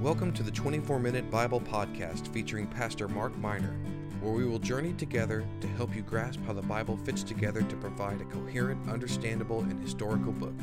Welcome 0.00 0.32
to 0.32 0.42
the 0.42 0.50
24 0.50 0.98
Minute 0.98 1.30
Bible 1.30 1.60
Podcast 1.60 2.32
featuring 2.32 2.66
Pastor 2.66 3.06
Mark 3.06 3.36
Miner, 3.36 3.76
where 4.22 4.32
we 4.32 4.46
will 4.46 4.58
journey 4.58 4.94
together 4.94 5.44
to 5.60 5.68
help 5.68 5.94
you 5.94 6.00
grasp 6.00 6.40
how 6.46 6.54
the 6.54 6.62
Bible 6.62 6.96
fits 6.96 7.22
together 7.22 7.60
to 7.60 7.76
provide 7.76 8.18
a 8.22 8.24
coherent, 8.24 8.88
understandable, 8.88 9.60
and 9.60 9.78
historical 9.78 10.32
book. 10.32 10.54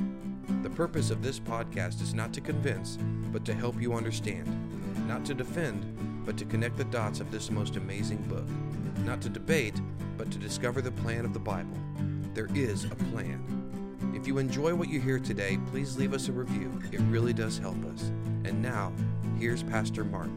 The 0.64 0.72
purpose 0.72 1.12
of 1.12 1.22
this 1.22 1.40
podcast 1.40 2.02
is 2.02 2.16
not 2.16 2.34
to 2.34 2.42
convince, 2.42 2.98
but 3.32 3.46
to 3.46 3.54
help 3.54 3.80
you 3.80 3.94
understand, 3.94 4.48
not 5.08 5.24
to 5.26 5.36
defend, 5.36 5.86
but 6.26 6.36
to 6.40 6.46
connect 6.46 6.76
the 6.76 6.86
dots 6.86 7.20
of 7.20 7.30
this 7.30 7.52
most 7.52 7.76
amazing 7.76 8.24
book, 8.24 8.48
not 9.06 9.22
to 9.22 9.30
debate, 9.30 9.80
but 10.18 10.32
to 10.32 10.40
discover 10.40 10.82
the 10.82 10.92
plan 10.92 11.26
of 11.26 11.34
the 11.34 11.40
Bible. 11.40 11.78
There 12.34 12.50
is 12.56 12.86
a 12.86 12.96
plan. 12.96 13.44
If 14.16 14.26
you 14.26 14.40
enjoy 14.40 14.74
what 14.74 14.90
you 14.90 15.00
hear 15.00 15.20
today, 15.20 15.60
please 15.68 15.96
leave 15.96 16.16
us 16.16 16.28
a 16.28 16.32
review. 16.32 16.82
It 16.92 17.02
really 17.02 17.34
does 17.34 17.60
help 17.60 17.86
us. 17.86 18.12
And 18.46 18.62
now, 18.62 18.94
here's 19.40 19.64
Pastor 19.64 20.04
Mark. 20.04 20.30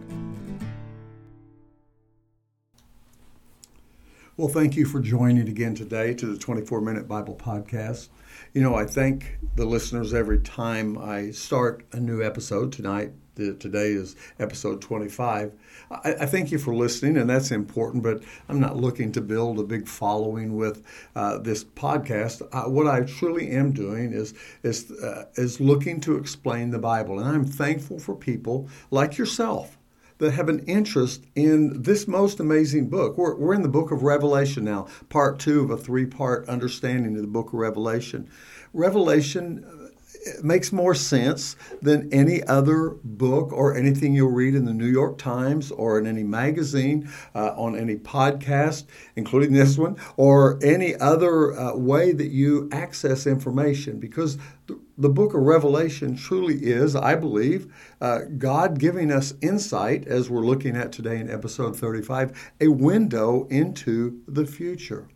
Well, 4.37 4.49
thank 4.49 4.77
you 4.77 4.87
for 4.87 5.01
joining 5.01 5.49
again 5.49 5.75
today 5.75 6.15
to 6.15 6.27
the 6.27 6.39
24 6.39 6.81
Minute 6.81 7.07
Bible 7.07 7.35
Podcast. 7.35 8.09
You 8.55 8.63
know, 8.63 8.75
I 8.75 8.87
thank 8.87 9.39
the 9.57 9.67
listeners 9.67 10.15
every 10.15 10.41
time 10.41 10.97
I 10.97 11.31
start 11.31 11.85
a 11.93 12.01
new 12.01 12.23
episode. 12.23 12.73
Tonight, 12.73 13.13
today 13.41 13.93
is 13.93 14.17
episode 14.39 14.83
25. 14.83 15.53
I, 15.91 16.15
I, 16.21 16.27
thank 16.27 16.53
you 16.53 16.59
for 16.59 16.75
listening, 16.75 17.17
and 17.17 17.29
that's 17.29 17.51
important, 17.51 18.03
but 18.03 18.23
I'm 18.49 18.61
not 18.61 18.77
looking 18.77 19.13
to 19.13 19.21
build 19.21 19.59
a 19.59 19.65
big 19.65 19.89
following 19.89 20.57
with 20.57 20.85
uh, 21.17 21.39
this 21.39 21.65
podcast. 21.65 22.47
Uh, 22.53 22.71
what 22.71 22.87
I 22.87 23.01
truly 23.03 23.51
am 23.51 23.73
doing 23.73 24.13
is, 24.13 24.35
is, 24.63 24.91
uh, 24.93 25.27
is 25.35 25.61
looking 25.61 26.01
to 26.03 26.17
explain 26.17 26.71
the 26.71 26.79
Bible, 26.79 27.19
and 27.19 27.29
I'm 27.29 27.47
thankful 27.47 27.99
for 27.99 28.15
people 28.15 28.69
like 28.91 29.19
yourself 29.19 29.79
that 30.19 30.33
have 30.33 30.51
an 30.51 30.61
interest 30.67 31.25
in 31.35 31.83
this 31.83 32.07
most 32.07 32.41
amazing 32.41 32.89
book. 32.91 33.17
We're, 33.17 33.35
we're 33.37 33.55
in 33.55 33.63
the 33.63 33.69
book 33.69 33.91
of 33.91 34.03
Revelation 34.03 34.65
now, 34.65 34.87
part 35.09 35.39
two 35.39 35.63
of 35.63 35.71
a 35.71 35.79
three 35.79 36.05
part 36.05 36.47
understanding 36.47 37.17
of 37.17 37.23
the 37.23 37.29
book 37.29 37.49
of 37.49 37.55
Revelation. 37.55 38.29
Revelation 38.75 39.80
it 40.23 40.45
makes 40.45 40.73
more 40.73 40.95
sense 40.95 41.57
than 41.81 42.13
any 42.13 42.43
other 42.45 42.91
book 43.05 43.53
or 43.53 43.75
anything 43.75 44.15
you'll 44.15 44.31
read 44.31 44.55
in 44.55 44.65
the 44.65 44.75
New 44.75 44.87
York 44.87 45.19
Times 45.19 45.71
or 45.71 45.99
in 45.99 46.07
any 46.07 46.23
magazine, 46.23 47.11
uh, 47.35 47.55
on 47.57 47.77
any 47.77 47.97
podcast, 47.97 48.85
including 49.17 49.53
this 49.53 49.79
one, 49.79 49.97
or 50.17 50.59
any 50.63 50.95
other 50.97 51.59
uh, 51.59 51.75
way 51.75 52.13
that 52.13 52.29
you 52.29 52.69
access 52.73 53.27
information 53.27 53.99
because 53.99 54.37
the, 54.67 54.79
the, 54.99 55.09
book 55.09 55.35
of 55.35 55.41
Revelation 55.41 56.17
truly 56.17 56.57
is, 56.57 56.95
I 56.95 57.15
believe, 57.15 57.73
uh, 58.01 58.21
God 58.39 58.79
giving 58.79 59.11
us 59.11 59.35
insight, 59.41 60.07
as 60.07 60.31
we're 60.31 60.41
looking 60.45 60.77
at 60.77 60.93
today 60.93 61.19
in 61.19 61.31
episode 61.31 61.77
35, 61.77 62.53
a 62.61 62.69
window 62.69 63.47
into 63.49 64.21
the 64.29 64.47
future. 64.47 65.09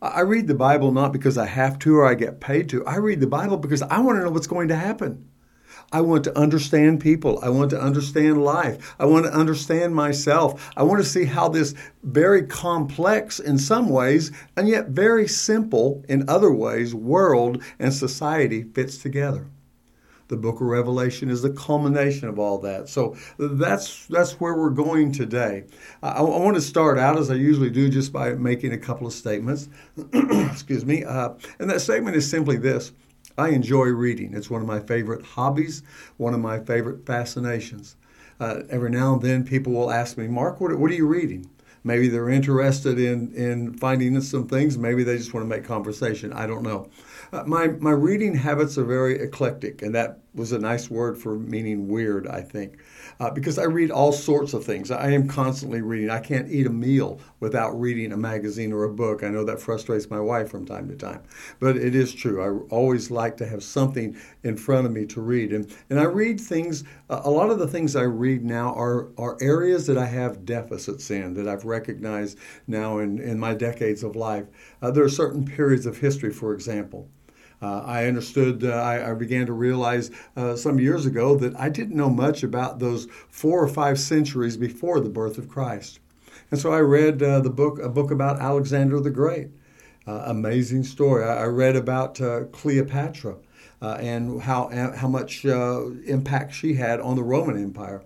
I 0.00 0.20
read 0.20 0.46
the 0.46 0.54
Bible 0.54 0.92
not 0.92 1.12
because 1.12 1.36
I 1.36 1.46
have 1.46 1.76
to 1.80 1.96
or 1.96 2.06
I 2.06 2.14
get 2.14 2.38
paid 2.38 2.68
to. 2.68 2.86
I 2.86 2.96
read 2.96 3.18
the 3.18 3.26
Bible 3.26 3.56
because 3.56 3.82
I 3.82 3.98
want 3.98 4.18
to 4.18 4.24
know 4.24 4.30
what's 4.30 4.46
going 4.46 4.68
to 4.68 4.76
happen. 4.76 5.28
I 5.90 6.02
want 6.02 6.22
to 6.24 6.38
understand 6.38 7.00
people. 7.00 7.40
I 7.42 7.48
want 7.48 7.70
to 7.70 7.80
understand 7.80 8.44
life. 8.44 8.94
I 9.00 9.06
want 9.06 9.26
to 9.26 9.32
understand 9.34 9.96
myself. 9.96 10.70
I 10.76 10.84
want 10.84 11.02
to 11.02 11.08
see 11.08 11.24
how 11.24 11.48
this 11.48 11.74
very 12.04 12.46
complex 12.46 13.40
in 13.40 13.58
some 13.58 13.88
ways 13.88 14.30
and 14.56 14.68
yet 14.68 14.88
very 14.88 15.26
simple 15.26 16.04
in 16.08 16.28
other 16.28 16.52
ways 16.52 16.94
world 16.94 17.62
and 17.80 17.92
society 17.92 18.62
fits 18.62 18.98
together 18.98 19.46
the 20.28 20.36
book 20.36 20.56
of 20.56 20.62
Revelation 20.62 21.30
is 21.30 21.42
the 21.42 21.50
culmination 21.50 22.28
of 22.28 22.38
all 22.38 22.58
that. 22.58 22.88
So 22.88 23.16
that's 23.38 24.06
that's 24.06 24.32
where 24.40 24.54
we're 24.54 24.70
going 24.70 25.12
today. 25.12 25.64
I, 26.02 26.10
I 26.10 26.20
want 26.22 26.56
to 26.56 26.62
start 26.62 26.98
out 26.98 27.18
as 27.18 27.30
I 27.30 27.34
usually 27.34 27.70
do, 27.70 27.88
just 27.88 28.12
by 28.12 28.32
making 28.32 28.72
a 28.72 28.78
couple 28.78 29.06
of 29.06 29.12
statements. 29.12 29.68
Excuse 30.12 30.84
me, 30.84 31.04
uh, 31.04 31.30
and 31.58 31.68
that 31.70 31.80
statement 31.80 32.16
is 32.16 32.28
simply 32.28 32.56
this: 32.56 32.92
I 33.36 33.48
enjoy 33.50 33.86
reading. 33.86 34.34
It's 34.34 34.50
one 34.50 34.60
of 34.60 34.66
my 34.66 34.80
favorite 34.80 35.24
hobbies, 35.24 35.82
one 36.16 36.34
of 36.34 36.40
my 36.40 36.60
favorite 36.60 37.06
fascinations. 37.06 37.96
Uh, 38.40 38.62
every 38.70 38.90
now 38.90 39.14
and 39.14 39.22
then, 39.22 39.44
people 39.44 39.72
will 39.72 39.90
ask 39.90 40.16
me, 40.16 40.28
Mark, 40.28 40.60
what, 40.60 40.76
what 40.78 40.90
are 40.90 40.94
you 40.94 41.06
reading? 41.06 41.48
Maybe 41.84 42.08
they're 42.08 42.28
interested 42.28 42.98
in, 42.98 43.32
in 43.34 43.74
finding 43.74 44.20
some 44.20 44.46
things. 44.46 44.76
Maybe 44.76 45.04
they 45.04 45.16
just 45.16 45.32
want 45.32 45.44
to 45.44 45.48
make 45.48 45.64
conversation. 45.64 46.32
I 46.32 46.46
don't 46.46 46.62
know. 46.62 46.90
Uh, 47.30 47.44
my, 47.46 47.68
my 47.68 47.90
reading 47.90 48.34
habits 48.34 48.78
are 48.78 48.84
very 48.84 49.20
eclectic, 49.20 49.82
and 49.82 49.94
that 49.94 50.20
was 50.34 50.52
a 50.52 50.58
nice 50.58 50.88
word 50.88 51.18
for 51.18 51.38
meaning 51.38 51.88
weird, 51.88 52.26
I 52.26 52.40
think, 52.40 52.78
uh, 53.20 53.30
because 53.30 53.58
I 53.58 53.64
read 53.64 53.90
all 53.90 54.12
sorts 54.12 54.54
of 54.54 54.64
things. 54.64 54.90
I 54.90 55.10
am 55.10 55.28
constantly 55.28 55.82
reading. 55.82 56.08
I 56.08 56.20
can't 56.20 56.50
eat 56.50 56.66
a 56.66 56.70
meal 56.70 57.20
without 57.40 57.78
reading 57.78 58.12
a 58.12 58.16
magazine 58.16 58.72
or 58.72 58.84
a 58.84 58.92
book. 58.92 59.22
I 59.22 59.28
know 59.28 59.44
that 59.44 59.60
frustrates 59.60 60.08
my 60.08 60.20
wife 60.20 60.48
from 60.50 60.64
time 60.64 60.88
to 60.88 60.96
time, 60.96 61.22
but 61.60 61.76
it 61.76 61.94
is 61.94 62.14
true. 62.14 62.40
I 62.40 62.74
always 62.74 63.10
like 63.10 63.36
to 63.38 63.46
have 63.46 63.62
something 63.62 64.16
in 64.42 64.56
front 64.56 64.86
of 64.86 64.92
me 64.92 65.04
to 65.06 65.20
read, 65.20 65.52
and 65.52 65.70
and 65.90 66.00
I 66.00 66.04
read 66.04 66.40
things. 66.40 66.84
Uh, 67.10 67.20
a 67.24 67.30
lot 67.30 67.50
of 67.50 67.58
the 67.58 67.68
things 67.68 67.94
I 67.94 68.02
read 68.02 68.44
now 68.44 68.72
are 68.74 69.08
are 69.18 69.36
areas 69.42 69.86
that 69.88 69.98
I 69.98 70.06
have 70.06 70.46
deficits 70.46 71.10
in 71.10 71.34
that 71.34 71.48
I've 71.48 71.64
recognized 71.66 72.38
now 72.66 72.98
in 72.98 73.18
in 73.18 73.38
my 73.38 73.54
decades 73.54 74.02
of 74.02 74.16
life. 74.16 74.46
Uh, 74.80 74.90
there 74.90 75.04
are 75.04 75.10
certain 75.10 75.44
periods 75.44 75.84
of 75.84 75.98
history, 75.98 76.32
for 76.32 76.54
example 76.54 77.08
uh, 77.60 77.82
I 77.84 78.06
understood, 78.06 78.64
uh, 78.64 78.68
I, 78.68 79.10
I, 79.10 79.14
began 79.14 79.46
to 79.46 79.52
realize 79.52 80.10
uh, 80.36 80.54
some 80.54 80.78
years 80.78 81.06
ago 81.06 81.34
that 81.36 81.58
I 81.58 81.68
didn't 81.68 81.96
know 81.96 82.08
much 82.08 82.44
about 82.44 82.78
those 82.78 83.08
four 83.28 83.62
or 83.62 83.68
five 83.68 83.98
centuries 83.98 84.56
before 84.56 85.00
the 85.00 85.08
birth 85.08 85.38
of 85.38 85.48
Christ. 85.48 85.98
And 86.50 86.60
so 86.60 86.72
I 86.72 86.80
read 86.80 87.20
uh, 87.22 87.40
the 87.40 87.50
book, 87.50 87.80
a 87.80 87.88
book 87.88 88.10
about 88.10 88.40
Alexander 88.40 89.00
the 89.00 89.10
Great. 89.10 89.48
Uh, 90.06 90.22
amazing 90.26 90.84
story. 90.84 91.24
I, 91.24 91.42
I 91.42 91.46
read 91.46 91.76
about 91.76 92.20
uh, 92.20 92.44
Cleopatra 92.44 93.36
and 93.80 94.40
how, 94.42 94.68
how 94.96 95.08
much 95.08 95.44
impact 95.44 96.54
she 96.54 96.74
had 96.74 97.00
on 97.00 97.16
the 97.16 97.22
Roman 97.22 97.62
Empire. 97.62 98.02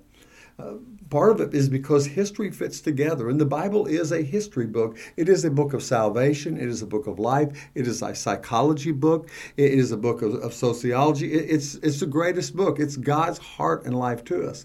Part 1.13 1.33
of 1.33 1.41
it 1.43 1.55
is 1.55 1.69
because 1.69 2.07
history 2.07 2.51
fits 2.51 2.81
together, 2.81 3.29
and 3.29 3.39
the 3.39 3.45
Bible 3.45 3.85
is 3.85 4.13
a 4.13 4.23
history 4.23 4.65
book. 4.65 4.97
It 5.19 5.29
is 5.29 5.45
a 5.45 5.51
book 5.51 5.75
of 5.75 5.83
salvation, 5.83 6.57
it 6.57 6.67
is 6.67 6.81
a 6.81 6.87
book 6.87 7.07
of 7.07 7.19
life, 7.19 7.69
it 7.75 7.87
is 7.87 8.01
a 8.01 8.15
psychology 8.15 8.93
book, 8.93 9.29
it 9.59 9.73
is 9.73 9.93
a 9.93 9.99
book 9.99 10.23
of, 10.23 10.37
of 10.37 10.55
sociology. 10.55 11.31
It, 11.35 11.51
it's, 11.51 11.75
it's 11.75 12.01
the 12.01 12.07
greatest 12.07 12.57
book. 12.57 12.81
It's 12.81 12.97
God's 12.97 13.37
heart 13.37 13.85
and 13.85 13.95
life 13.95 14.25
to 14.25 14.49
us. 14.49 14.65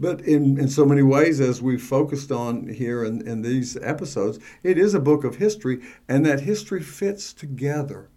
But 0.00 0.22
in, 0.22 0.58
in 0.58 0.68
so 0.68 0.86
many 0.86 1.02
ways, 1.02 1.42
as 1.42 1.60
we've 1.60 1.82
focused 1.82 2.32
on 2.32 2.68
here 2.68 3.04
in, 3.04 3.28
in 3.28 3.42
these 3.42 3.76
episodes, 3.76 4.38
it 4.62 4.78
is 4.78 4.94
a 4.94 4.98
book 4.98 5.24
of 5.24 5.36
history, 5.36 5.82
and 6.08 6.24
that 6.24 6.40
history 6.40 6.82
fits 6.82 7.34
together. 7.34 8.08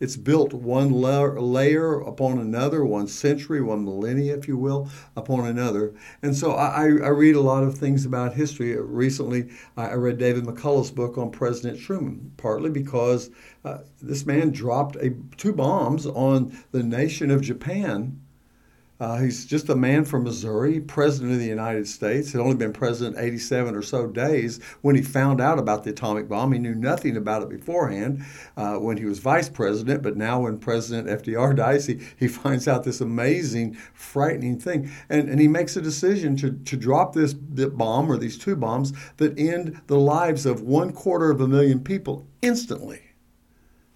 It's 0.00 0.16
built 0.16 0.52
one 0.52 0.92
layer 0.92 2.00
upon 2.00 2.38
another, 2.38 2.84
one 2.84 3.08
century, 3.08 3.60
one 3.60 3.84
millennia, 3.84 4.36
if 4.36 4.46
you 4.46 4.56
will, 4.56 4.88
upon 5.16 5.46
another. 5.46 5.94
And 6.22 6.36
so 6.36 6.52
I, 6.52 6.82
I 6.82 7.08
read 7.08 7.34
a 7.34 7.40
lot 7.40 7.64
of 7.64 7.76
things 7.76 8.04
about 8.06 8.34
history. 8.34 8.76
Recently, 8.76 9.50
I 9.76 9.94
read 9.94 10.18
David 10.18 10.44
McCullough's 10.44 10.90
book 10.90 11.18
on 11.18 11.30
President 11.30 11.80
Truman, 11.80 12.32
partly 12.36 12.70
because 12.70 13.30
uh, 13.64 13.78
this 14.00 14.24
man 14.24 14.50
dropped 14.50 14.96
a, 14.96 15.14
two 15.36 15.52
bombs 15.52 16.06
on 16.06 16.56
the 16.70 16.82
nation 16.82 17.30
of 17.30 17.42
Japan 17.42 18.20
uh, 19.00 19.18
he's 19.18 19.46
just 19.46 19.68
a 19.68 19.76
man 19.76 20.04
from 20.04 20.24
Missouri, 20.24 20.80
president 20.80 21.32
of 21.32 21.38
the 21.38 21.46
United 21.46 21.86
States. 21.86 22.32
Had 22.32 22.40
only 22.40 22.56
been 22.56 22.72
president 22.72 23.16
87 23.16 23.76
or 23.76 23.82
so 23.82 24.08
days 24.08 24.60
when 24.82 24.96
he 24.96 25.02
found 25.02 25.40
out 25.40 25.58
about 25.58 25.84
the 25.84 25.90
atomic 25.90 26.28
bomb. 26.28 26.52
He 26.52 26.58
knew 26.58 26.74
nothing 26.74 27.16
about 27.16 27.42
it 27.42 27.48
beforehand 27.48 28.24
uh, 28.56 28.74
when 28.74 28.96
he 28.96 29.04
was 29.04 29.20
vice 29.20 29.48
president, 29.48 30.02
but 30.02 30.16
now 30.16 30.40
when 30.40 30.58
President 30.58 31.22
FDR 31.22 31.54
dies, 31.56 31.86
he, 31.86 32.00
he 32.18 32.26
finds 32.26 32.66
out 32.66 32.82
this 32.82 33.00
amazing, 33.00 33.74
frightening 33.94 34.58
thing. 34.58 34.90
And, 35.08 35.28
and 35.28 35.40
he 35.40 35.46
makes 35.46 35.76
a 35.76 35.80
decision 35.80 36.36
to, 36.38 36.52
to 36.52 36.76
drop 36.76 37.14
this 37.14 37.34
bomb 37.34 38.10
or 38.10 38.16
these 38.16 38.36
two 38.36 38.56
bombs 38.56 38.92
that 39.18 39.38
end 39.38 39.80
the 39.86 39.98
lives 39.98 40.44
of 40.44 40.62
one 40.62 40.92
quarter 40.92 41.30
of 41.30 41.40
a 41.40 41.46
million 41.46 41.84
people 41.84 42.26
instantly. 42.42 43.07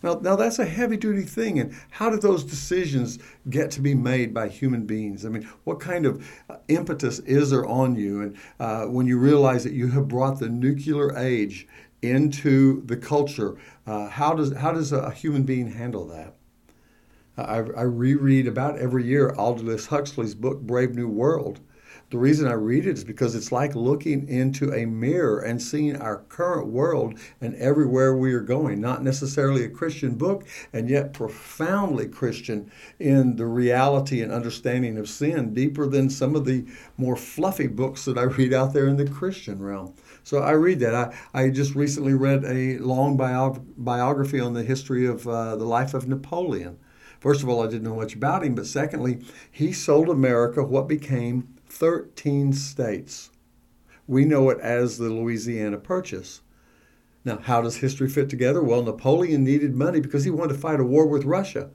Now, 0.03 0.15
now 0.15 0.37
that's 0.37 0.59
a 0.59 0.65
heavy 0.65 0.97
duty 0.97 1.23
thing. 1.23 1.59
And 1.59 1.75
how 1.91 2.11
do 2.11 2.19
those 2.19 2.45
decisions 2.45 3.19
get 3.49 3.71
to 3.73 3.81
be 3.81 3.95
made 3.95 4.35
by 4.35 4.49
human 4.49 4.87
beings? 4.87 5.25
I 5.25 5.29
mean, 5.29 5.49
what 5.65 5.81
kind 5.81 6.07
of 6.07 6.27
uh, 6.51 6.57
impetus 6.69 7.21
is 7.21 7.51
there 7.51 7.67
on 7.67 7.97
you? 7.97 8.23
And 8.23 8.37
uh, 8.59 8.87
when 8.87 9.07
you 9.07 9.19
realize 9.19 9.65
that 9.65 9.73
you 9.73 9.89
have 9.89 10.09
brought 10.09 10.39
the 10.39 10.49
nuclear 10.49 11.17
age 11.17 11.67
into 12.03 12.83
the 12.87 12.97
culture, 12.97 13.57
uh, 13.87 14.09
how 14.09 14.35
does 14.35 14.57
how 14.57 14.73
does 14.73 14.93
a 14.93 15.11
human 15.11 15.45
being 15.45 15.71
handle 15.71 16.07
that? 16.09 16.35
I, 17.37 17.59
I 17.59 17.83
reread 17.83 18.47
about 18.47 18.79
every 18.79 19.05
year 19.05 19.31
Aldous 19.31 19.87
Huxley's 19.87 20.35
book 20.35 20.61
Brave 20.61 20.95
New 20.95 21.09
World 21.09 21.61
The 22.13 22.19
reason 22.19 22.47
I 22.47 22.53
read 22.53 22.85
it 22.85 22.99
is 22.99 23.05
because 23.05 23.35
it's 23.35 23.51
like 23.51 23.75
looking 23.75 24.29
into 24.29 24.71
a 24.71 24.85
mirror 24.85 25.41
and 25.41 25.63
seeing 25.63 25.97
our 25.97 26.19
current 26.29 26.67
world 26.67 27.19
and 27.41 27.55
everywhere 27.55 28.15
we 28.15 28.35
are 28.35 28.41
going. 28.41 28.83
Not 28.83 29.03
necessarily 29.03 29.65
a 29.65 29.71
Christian 29.71 30.17
book, 30.17 30.47
and 30.75 30.91
yet 30.91 31.15
profoundly 31.15 32.09
Christian 32.09 32.71
in 32.99 33.37
the 33.37 33.47
reality 33.47 34.21
and 34.21 34.31
understanding 34.31 34.99
of 34.99 35.09
sin, 35.09 35.55
deeper 35.55 35.87
than 35.87 36.11
some 36.11 36.37
of 36.37 36.45
the 36.45 36.67
more 36.99 37.17
fluffy 37.17 37.67
books 37.67 38.05
that 38.05 38.19
I 38.19 38.23
read 38.39 38.53
out 38.53 38.75
there 38.75 38.89
in 38.89 38.99
the 38.99 39.09
Christian 39.09 39.63
realm. 39.63 39.95
So 40.23 40.41
I 40.41 40.51
read 40.51 40.81
that. 40.81 40.95
I, 40.95 41.15
I 41.33 41.49
just 41.49 41.75
recently 41.75 42.13
read 42.13 42.45
a 42.45 42.77
long 42.77 43.17
bio- 43.17 43.65
biography 43.79 44.39
on 44.39 44.53
the 44.53 44.65
history 44.65 45.07
of 45.07 45.27
uh, 45.27 45.57
the 45.57 45.65
life 45.65 45.95
of 45.95 46.07
Napoleon. 46.09 46.77
First 47.21 47.43
of 47.43 47.49
all, 47.49 47.63
I 47.63 47.69
didn't 47.69 47.85
know 47.85 47.97
much 47.97 48.15
about 48.15 48.45
him, 48.45 48.55
but 48.55 48.67
secondly, 48.67 49.25
he 49.51 49.73
sold 49.73 50.11
America 50.11 50.63
what 50.63 50.89
became 50.89 51.57
13 51.83 52.53
states. 52.53 53.33
We 54.07 54.25
know 54.25 54.51
it 54.51 54.61
as 54.61 54.99
the 54.99 55.09
Louisiana 55.09 55.79
Purchase. 55.79 56.41
Now, 57.25 57.39
how 57.39 57.61
does 57.61 57.79
history 57.79 58.09
fit 58.09 58.31
together? 58.31 58.63
Well, 58.63 58.85
Napoleon 58.85 59.43
needed 59.43 59.75
money 59.75 59.99
because 59.99 60.23
he 60.23 60.31
wanted 60.31 60.53
to 60.53 60.61
fight 60.61 60.79
a 60.79 60.85
war 60.85 61.09
with 61.09 61.25
Russia. 61.25 61.71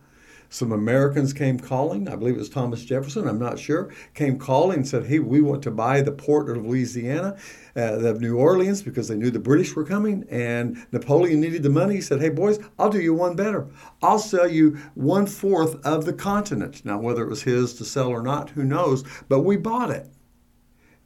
Some 0.50 0.72
Americans 0.72 1.34
came 1.34 1.60
calling, 1.60 2.08
I 2.08 2.16
believe 2.16 2.36
it 2.36 2.40
was 2.40 2.50
Thomas 2.50 2.84
Jefferson, 2.86 3.28
I'm 3.28 3.40
not 3.40 3.60
sure, 3.60 3.94
came 4.14 4.40
calling 4.40 4.78
and 4.78 4.88
said, 4.88 5.06
Hey, 5.06 5.20
we 5.20 5.42
want 5.42 5.62
to 5.64 5.72
buy 5.72 6.02
the 6.02 6.12
port 6.12 6.50
of 6.50 6.66
Louisiana, 6.66 7.38
uh, 7.76 8.00
of 8.00 8.22
New 8.22 8.38
Orleans, 8.38 8.82
because 8.82 9.08
they 9.08 9.16
knew 9.16 9.30
the 9.30 9.40
British 9.40 9.76
were 9.76 9.84
coming. 9.84 10.26
And 10.30 10.86
Napoleon 10.92 11.42
needed 11.42 11.64
the 11.64 11.70
money. 11.70 11.96
He 11.96 12.02
said, 12.02 12.22
Hey, 12.22 12.30
boys, 12.30 12.60
I'll 12.80 12.90
do 12.90 13.02
you 13.02 13.14
one 13.14 13.36
better. 13.36 13.68
I'll 14.02 14.20
sell 14.20 14.48
you 14.48 14.78
one 14.96 15.28
fourth 15.28 15.86
of 15.86 16.06
the 16.06 16.14
continent. 16.14 16.86
Now, 16.86 16.98
whether 17.00 17.24
it 17.24 17.30
was 17.30 17.44
his 17.44 17.74
to 17.76 17.86
sell 17.86 18.10
or 18.10 18.22
not, 18.22 18.52
who 18.52 18.64
knows? 18.64 19.04
But 19.28 19.42
we 19.42 19.58
bought 19.58 19.92
it 19.92 20.10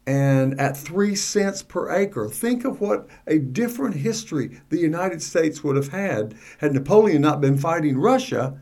and 0.08 0.60
at 0.60 0.76
three 0.76 1.16
cents 1.16 1.62
per 1.62 1.92
acre. 1.92 2.28
Think 2.28 2.66
of 2.66 2.82
what 2.82 3.08
a 3.28 3.38
different 3.38 3.96
history 3.96 4.60
the 4.70 4.80
United 4.80 5.22
States 5.22 5.64
would 5.64 5.76
have 5.76 5.90
had 5.90 6.34
had 6.58 6.74
Napoleon 6.74 7.22
not 7.22 7.40
been 7.40 7.58
fighting 7.58 7.98
Russia 7.98 8.60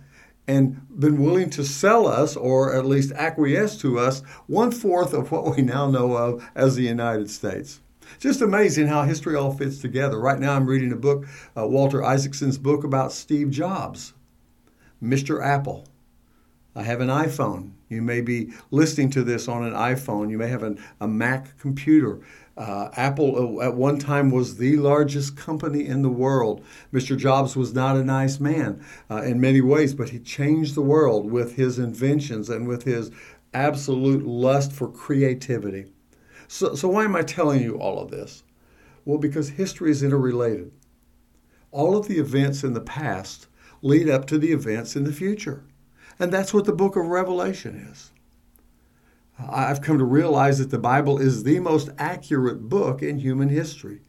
and 0.49 0.81
been 0.99 1.21
willing 1.21 1.51
to 1.51 1.63
sell 1.63 2.07
us, 2.07 2.35
or 2.35 2.75
at 2.75 2.83
least 2.83 3.11
acquiesce 3.11 3.77
to 3.77 3.99
us, 3.99 4.21
one 4.47 4.71
fourth 4.71 5.13
of 5.13 5.31
what 5.31 5.55
we 5.55 5.61
now 5.61 5.87
know 5.87 6.17
of 6.17 6.43
as 6.55 6.75
the 6.75 6.81
United 6.81 7.29
States. 7.29 7.81
Just 8.17 8.41
amazing 8.41 8.87
how 8.87 9.03
history 9.03 9.35
all 9.35 9.53
fits 9.53 9.77
together. 9.77 10.19
Right 10.19 10.39
now, 10.39 10.55
I'm 10.55 10.65
reading 10.65 10.91
a 10.91 10.95
book, 10.95 11.27
uh, 11.55 11.67
Walter 11.67 12.03
Isaacson's 12.03 12.57
book 12.57 12.83
about 12.83 13.11
Steve 13.11 13.51
Jobs, 13.51 14.13
Mr. 15.01 15.45
Apple. 15.45 15.85
I 16.75 16.81
have 16.81 16.99
an 16.99 17.09
iPhone. 17.09 17.73
You 17.87 18.01
may 18.01 18.21
be 18.21 18.51
listening 18.71 19.11
to 19.11 19.23
this 19.23 19.47
on 19.47 19.63
an 19.63 19.73
iPhone. 19.73 20.31
You 20.31 20.39
may 20.39 20.47
have 20.47 20.63
an, 20.63 20.79
a 20.99 21.07
Mac 21.07 21.59
computer. 21.59 22.21
Uh, 22.59 22.89
Apple 22.97 23.59
uh, 23.59 23.63
at 23.65 23.75
one 23.75 23.97
time 23.97 24.29
was 24.29 24.57
the 24.57 24.75
largest 24.75 25.37
company 25.37 25.87
in 25.87 26.01
the 26.01 26.09
world. 26.09 26.61
Mr. 26.93 27.17
Jobs 27.17 27.55
was 27.55 27.73
not 27.73 27.95
a 27.95 28.03
nice 28.03 28.41
man 28.41 28.83
uh, 29.09 29.21
in 29.21 29.39
many 29.39 29.61
ways, 29.61 29.93
but 29.93 30.09
he 30.09 30.19
changed 30.19 30.75
the 30.75 30.81
world 30.81 31.31
with 31.31 31.55
his 31.55 31.79
inventions 31.79 32.49
and 32.49 32.67
with 32.67 32.83
his 32.83 33.11
absolute 33.53 34.25
lust 34.25 34.73
for 34.73 34.91
creativity. 34.91 35.85
So, 36.49 36.75
so 36.75 36.89
why 36.89 37.05
am 37.05 37.15
I 37.15 37.21
telling 37.21 37.63
you 37.63 37.79
all 37.79 37.97
of 37.97 38.11
this? 38.11 38.43
Well, 39.05 39.19
because 39.19 39.51
history 39.51 39.91
is 39.91 40.03
interrelated. 40.03 40.73
All 41.71 41.95
of 41.95 42.09
the 42.09 42.19
events 42.19 42.65
in 42.65 42.73
the 42.73 42.81
past 42.81 43.47
lead 43.81 44.09
up 44.09 44.25
to 44.27 44.37
the 44.37 44.51
events 44.51 44.97
in 44.97 45.05
the 45.05 45.13
future. 45.13 45.63
And 46.19 46.29
that's 46.29 46.53
what 46.53 46.65
the 46.65 46.73
book 46.73 46.97
of 46.97 47.05
Revelation 47.05 47.87
is. 47.89 48.11
I've 49.47 49.81
come 49.81 49.97
to 49.97 50.03
realize 50.03 50.59
that 50.59 50.69
the 50.69 50.79
Bible 50.79 51.17
is 51.17 51.43
the 51.43 51.59
most 51.59 51.89
accurate 51.97 52.67
book 52.67 53.01
in 53.01 53.19
human 53.19 53.49
history. 53.49 54.01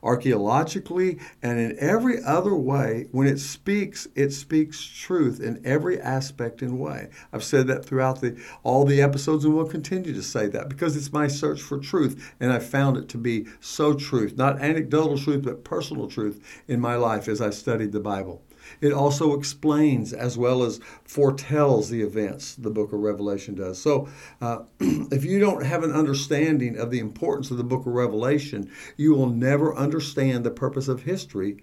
Archaeologically 0.00 1.18
and 1.42 1.58
in 1.58 1.76
every 1.80 2.22
other 2.22 2.54
way, 2.54 3.08
when 3.10 3.26
it 3.26 3.40
speaks, 3.40 4.06
it 4.14 4.30
speaks 4.30 4.84
truth 4.84 5.40
in 5.40 5.60
every 5.64 6.00
aspect 6.00 6.62
and 6.62 6.78
way. 6.78 7.08
I've 7.32 7.42
said 7.42 7.66
that 7.66 7.84
throughout 7.84 8.20
the, 8.20 8.40
all 8.62 8.84
the 8.84 9.02
episodes 9.02 9.44
and 9.44 9.56
will 9.56 9.66
continue 9.66 10.14
to 10.14 10.22
say 10.22 10.46
that 10.46 10.68
because 10.68 10.96
it's 10.96 11.12
my 11.12 11.26
search 11.26 11.60
for 11.60 11.78
truth 11.78 12.32
and 12.38 12.52
I 12.52 12.60
found 12.60 12.96
it 12.96 13.08
to 13.08 13.18
be 13.18 13.46
so 13.58 13.94
truth, 13.94 14.36
not 14.36 14.60
anecdotal 14.60 15.18
truth, 15.18 15.42
but 15.42 15.64
personal 15.64 16.06
truth 16.06 16.62
in 16.68 16.80
my 16.80 16.94
life 16.94 17.26
as 17.26 17.40
I 17.40 17.50
studied 17.50 17.90
the 17.90 17.98
Bible. 18.00 18.42
It 18.80 18.92
also 18.92 19.38
explains 19.38 20.12
as 20.12 20.38
well 20.38 20.62
as 20.62 20.80
foretells 21.04 21.90
the 21.90 22.02
events, 22.02 22.54
the 22.54 22.70
book 22.70 22.92
of 22.92 23.00
Revelation 23.00 23.54
does. 23.54 23.80
So, 23.80 24.08
uh, 24.40 24.60
if 24.80 25.24
you 25.24 25.38
don't 25.38 25.64
have 25.64 25.82
an 25.82 25.92
understanding 25.92 26.78
of 26.78 26.90
the 26.90 26.98
importance 26.98 27.50
of 27.50 27.56
the 27.56 27.64
book 27.64 27.86
of 27.86 27.92
Revelation, 27.92 28.70
you 28.96 29.14
will 29.14 29.28
never 29.28 29.74
understand 29.74 30.44
the 30.44 30.50
purpose 30.50 30.88
of 30.88 31.02
history 31.02 31.58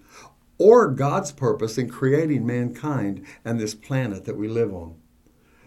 or 0.58 0.88
God's 0.88 1.32
purpose 1.32 1.78
in 1.78 1.88
creating 1.88 2.46
mankind 2.46 3.24
and 3.44 3.60
this 3.60 3.74
planet 3.74 4.24
that 4.24 4.36
we 4.36 4.48
live 4.48 4.72
on. 4.72 4.96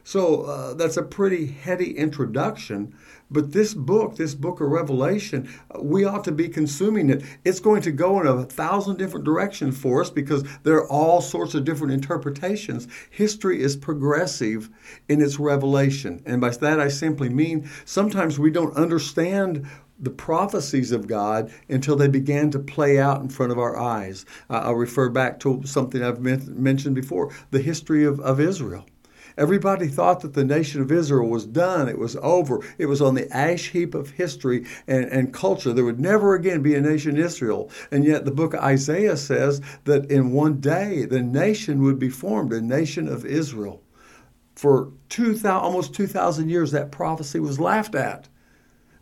So 0.04 0.42
uh, 0.42 0.74
that's 0.74 0.98
a 0.98 1.04
pretty 1.04 1.46
heady 1.46 1.96
introduction. 1.96 2.96
But 3.32 3.52
this 3.52 3.74
book, 3.74 4.16
this 4.16 4.34
book 4.34 4.60
of 4.60 4.70
Revelation, 4.70 5.50
uh, 5.72 5.82
we 5.82 6.04
ought 6.04 6.24
to 6.24 6.32
be 6.32 6.50
consuming 6.50 7.10
it. 7.10 7.24
It's 7.46 7.60
going 7.60 7.82
to 7.84 7.92
go 7.92 8.20
in 8.20 8.28
a 8.28 8.44
thousand 8.44 8.98
different 8.98 9.26
directions 9.26 9.78
for 9.78 10.02
us 10.02 10.10
because 10.10 10.44
there 10.64 10.78
are 10.78 10.90
all 10.90 11.22
sorts 11.22 11.54
of 11.54 11.64
different 11.66 11.94
interpretations. 11.94 12.88
History 13.10 13.62
is 13.62 13.76
progressive 13.76 14.70
in 15.08 15.22
its 15.22 15.40
revelation. 15.40 16.24
And 16.26 16.42
by 16.42 16.50
that, 16.50 16.80
I 16.80 16.88
simply 16.88 17.30
mean 17.30 17.70
sometimes 17.86 18.40
we 18.40 18.52
don't 18.52 18.76
understand 18.76 19.68
the 20.00 20.10
prophecies 20.10 20.92
of 20.92 21.08
God 21.08 21.52
until 21.68 21.96
they 21.96 22.08
began 22.08 22.50
to 22.52 22.60
play 22.60 23.00
out 23.00 23.22
in 23.22 23.30
front 23.30 23.52
of 23.52 23.60
our 23.60 23.78
eyes. 23.78 24.26
I'll 24.50 24.76
refer 24.76 25.10
back 25.10 25.40
to 25.42 25.62
something 25.66 26.02
I've 26.02 26.22
mentioned 26.22 26.96
before 26.96 27.34
the 27.52 27.62
history 27.62 28.06
of, 28.06 28.20
of 28.22 28.40
Israel. 28.40 28.86
Everybody 29.40 29.88
thought 29.88 30.20
that 30.20 30.34
the 30.34 30.44
nation 30.44 30.82
of 30.82 30.92
Israel 30.92 31.30
was 31.30 31.46
done, 31.46 31.88
it 31.88 31.98
was 31.98 32.18
over, 32.18 32.60
it 32.78 32.88
was 32.88 33.02
on 33.02 33.16
the 33.16 33.32
ash 33.34 33.70
heap 33.70 33.96
of 33.96 34.12
history 34.12 34.66
and, 34.86 35.06
and 35.06 35.34
culture. 35.34 35.72
There 35.72 35.86
would 35.86 36.00
never 36.00 36.36
again 36.36 36.62
be 36.62 36.76
a 36.76 36.82
nation 36.82 37.16
Israel. 37.16 37.72
And 37.90 38.04
yet 38.04 38.26
the 38.26 38.32
book 38.32 38.54
of 38.54 38.60
Isaiah 38.60 39.16
says 39.16 39.62
that 39.86 40.12
in 40.12 40.34
one 40.34 40.60
day 40.60 41.06
the 41.06 41.22
nation 41.22 41.82
would 41.84 42.00
be 42.00 42.10
formed, 42.10 42.52
a 42.52 42.60
nation 42.60 43.08
of 43.08 43.26
Israel. 43.26 43.82
For 44.56 44.92
2000, 45.08 45.50
almost 45.50 45.94
2,000 45.94 46.50
years, 46.50 46.72
that 46.72 46.92
prophecy 46.92 47.40
was 47.40 47.62
laughed 47.62 47.96
at 47.96 48.28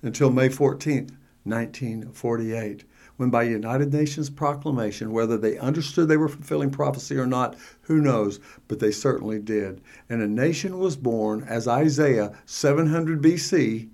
until 0.04 0.30
May 0.30 0.50
14th, 0.50 1.10
1948 1.46 2.84
when 3.18 3.30
by 3.30 3.44
United 3.44 3.92
Nations 3.92 4.30
proclamation, 4.30 5.12
whether 5.12 5.38
they 5.38 5.58
understood 5.58 6.08
they 6.08 6.18
were 6.18 6.30
fulfilling 6.30 6.70
prophecy 6.70 7.18
or 7.18 7.28
not, 7.28 7.56
who 7.82 8.00
knows, 8.00 8.40
but 8.68 8.80
they 8.80 8.92
certainly 8.92 9.40
did. 9.40 9.82
And 10.10 10.22
a 10.22 10.28
nation 10.28 10.80
was 10.80 10.96
born, 10.96 11.44
as 11.44 11.68
Isaiah 11.68 12.38
700 12.46 13.22
BC 13.22 13.90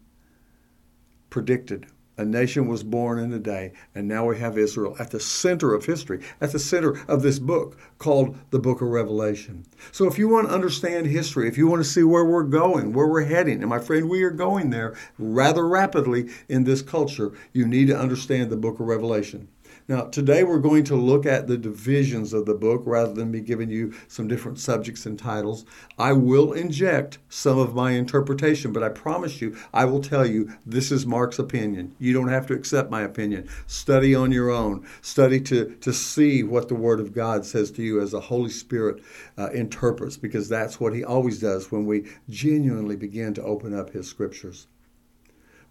predicted 1.30 1.88
a 2.18 2.26
nation 2.26 2.68
was 2.68 2.84
born 2.84 3.20
in 3.20 3.34
a 3.34 3.40
day, 3.40 3.74
and 3.96 4.08
now 4.08 4.26
we 4.28 4.38
have 4.38 4.58
Israel 4.58 4.96
at 5.00 5.12
the 5.12 5.20
center 5.20 5.74
of 5.74 5.86
history, 5.86 6.22
at 6.40 6.52
the 6.52 6.60
center 6.60 7.02
of 7.08 7.22
this 7.22 7.40
book 7.40 7.78
called 7.98 8.38
the 8.52 8.60
Book 8.60 8.82
of 8.82 8.90
Revelation. 8.90 9.66
So, 9.92 10.06
if 10.08 10.18
you 10.18 10.28
want 10.28 10.48
to 10.48 10.54
understand 10.54 11.08
history, 11.08 11.48
if 11.48 11.58
you 11.58 11.68
want 11.68 11.84
to 11.84 11.90
see 11.90 12.04
where 12.04 12.26
we're 12.26 12.44
going, 12.44 12.94
where 12.94 13.08
we're 13.08 13.26
heading, 13.26 13.62
and 13.62 13.70
my 13.70 13.80
friend, 13.80 14.10
we 14.10 14.24
are 14.24 14.32
going 14.32 14.70
there 14.70 14.96
rather 15.18 15.68
rapidly 15.68 16.30
in 16.48 16.64
this 16.64 16.82
culture, 16.82 17.32
you 17.52 17.66
need 17.66 17.88
to 17.88 17.98
understand 17.98 18.50
the 18.50 18.58
Book 18.58 18.80
of 18.80 18.88
Revelation. 18.88 19.48
Now, 19.86 20.04
today 20.04 20.46
we're 20.46 20.60
going 20.60 20.86
to 20.86 20.96
look 20.96 21.26
at 21.26 21.48
the 21.48 21.58
divisions 21.58 22.32
of 22.32 22.46
the 22.46 22.54
book 22.54 22.84
rather 22.86 23.14
than 23.14 23.32
me 23.32 23.42
giving 23.42 23.70
you 23.70 23.94
some 24.08 24.30
different 24.30 24.58
subjects 24.58 25.06
and 25.06 25.20
titles. 25.20 25.66
I 26.00 26.14
will 26.14 26.54
inject 26.54 27.18
some 27.28 27.60
of 27.60 27.76
my 27.76 27.92
interpretation, 27.92 28.72
but 28.72 28.82
I 28.82 28.88
promise 28.88 29.42
you, 29.42 29.58
I 29.74 29.84
will 29.84 30.00
tell 30.02 30.26
you 30.26 30.54
this 30.66 30.90
is 30.90 31.06
Mark's 31.06 31.38
opinion. 31.38 31.96
You 32.00 32.14
don't 32.14 32.30
have 32.30 32.48
to 32.48 32.54
accept 32.54 32.92
my 32.92 33.02
opinion. 33.02 33.50
Study 33.68 34.16
on 34.16 34.32
your 34.32 34.50
own. 34.50 34.88
Study 35.02 35.42
to, 35.42 35.76
to 35.82 35.92
see 35.92 36.44
what 36.44 36.70
the 36.70 36.76
Word 36.76 37.02
of 37.02 37.14
God 37.14 37.46
says 37.46 37.70
to 37.72 37.84
you 37.84 38.00
as 38.00 38.12
the 38.12 38.22
Holy 38.22 38.52
Spirit 38.52 39.04
uh, 39.38 39.50
interprets, 39.50 40.16
because 40.16 40.48
that's 40.48 40.80
what 40.80 40.94
He 40.94 41.04
always 41.04 41.42
does 41.42 41.74
when 41.74 41.86
we 41.86 42.10
genuinely 42.30 42.96
begin 42.96 43.34
to 43.34 43.44
open 43.44 43.78
up 43.78 43.90
His 43.90 44.08
Scriptures 44.08 44.68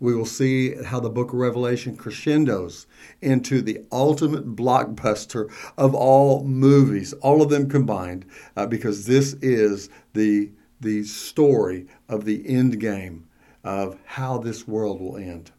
we 0.02 0.16
will 0.16 0.26
see 0.26 0.74
how 0.82 0.98
the 0.98 1.08
book 1.08 1.28
of 1.28 1.38
Revelation 1.38 1.96
crescendos 1.96 2.88
into 3.20 3.62
the 3.62 3.84
ultimate 3.92 4.56
blockbuster 4.56 5.48
of 5.78 5.94
all 5.94 6.42
movies, 6.42 7.12
all 7.14 7.40
of 7.40 7.50
them 7.50 7.68
combined, 7.68 8.26
uh, 8.56 8.66
because 8.66 9.06
this 9.06 9.34
is 9.34 9.88
the, 10.12 10.50
the 10.80 11.04
story 11.04 11.86
of 12.08 12.24
the 12.24 12.48
end 12.48 12.80
game 12.80 13.28
of 13.62 13.96
how 14.04 14.38
this 14.38 14.66
world 14.66 15.00
will 15.00 15.16
end. 15.16 15.52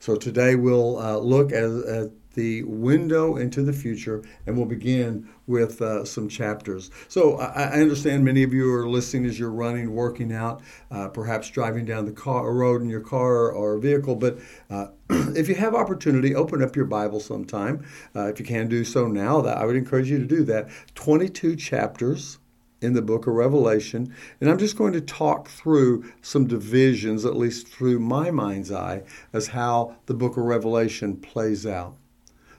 So 0.00 0.16
today 0.16 0.56
we'll 0.56 0.98
uh, 0.98 1.18
look 1.18 1.52
at, 1.52 1.70
at 1.70 2.10
the 2.34 2.62
window 2.64 3.36
into 3.36 3.62
the 3.62 3.72
future, 3.72 4.22
and 4.46 4.56
we'll 4.56 4.66
begin 4.66 5.28
with 5.46 5.82
uh, 5.82 6.04
some 6.04 6.28
chapters. 6.28 6.90
So 7.08 7.38
I, 7.38 7.64
I, 7.64 7.80
understand 7.80 8.24
many 8.24 8.42
of 8.42 8.54
you 8.54 8.72
are 8.72 8.88
listening 8.88 9.26
as 9.26 9.38
you're 9.38 9.50
running, 9.50 9.92
working 9.92 10.32
out, 10.32 10.62
uh, 10.90 11.08
perhaps 11.08 11.50
driving 11.50 11.84
down 11.84 12.04
the 12.04 12.12
car, 12.12 12.52
road 12.52 12.82
in 12.82 12.88
your 12.88 13.00
car 13.00 13.50
or 13.50 13.78
vehicle. 13.78 14.14
But 14.14 14.38
uh, 14.70 14.88
if 15.10 15.48
you 15.48 15.56
have 15.56 15.74
opportunity, 15.74 16.34
open 16.34 16.62
up 16.62 16.76
your 16.76 16.84
Bible 16.84 17.18
sometime. 17.18 17.84
Uh, 18.14 18.28
if 18.28 18.38
you 18.38 18.46
can 18.46 18.68
do 18.68 18.84
so 18.84 19.08
now, 19.08 19.40
that 19.40 19.58
I 19.58 19.64
would 19.64 19.76
encourage 19.76 20.08
you 20.08 20.18
to 20.18 20.26
do 20.26 20.44
that. 20.44 20.68
22 20.94 21.56
chapters 21.56 22.38
in 22.80 22.94
the 22.94 23.02
book 23.02 23.26
of 23.26 23.34
Revelation. 23.34 24.14
And 24.40 24.48
I'm 24.48 24.58
just 24.58 24.76
going 24.76 24.92
to 24.94 25.00
talk 25.00 25.48
through 25.48 26.10
some 26.22 26.46
divisions, 26.46 27.24
at 27.24 27.36
least 27.36 27.68
through 27.68 27.98
my 27.98 28.30
mind's 28.30 28.72
eye, 28.72 29.02
as 29.32 29.48
how 29.48 29.96
the 30.06 30.14
book 30.14 30.36
of 30.36 30.44
Revelation 30.44 31.16
plays 31.16 31.66
out. 31.66 31.96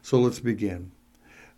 So 0.01 0.19
let's 0.19 0.39
begin. 0.39 0.91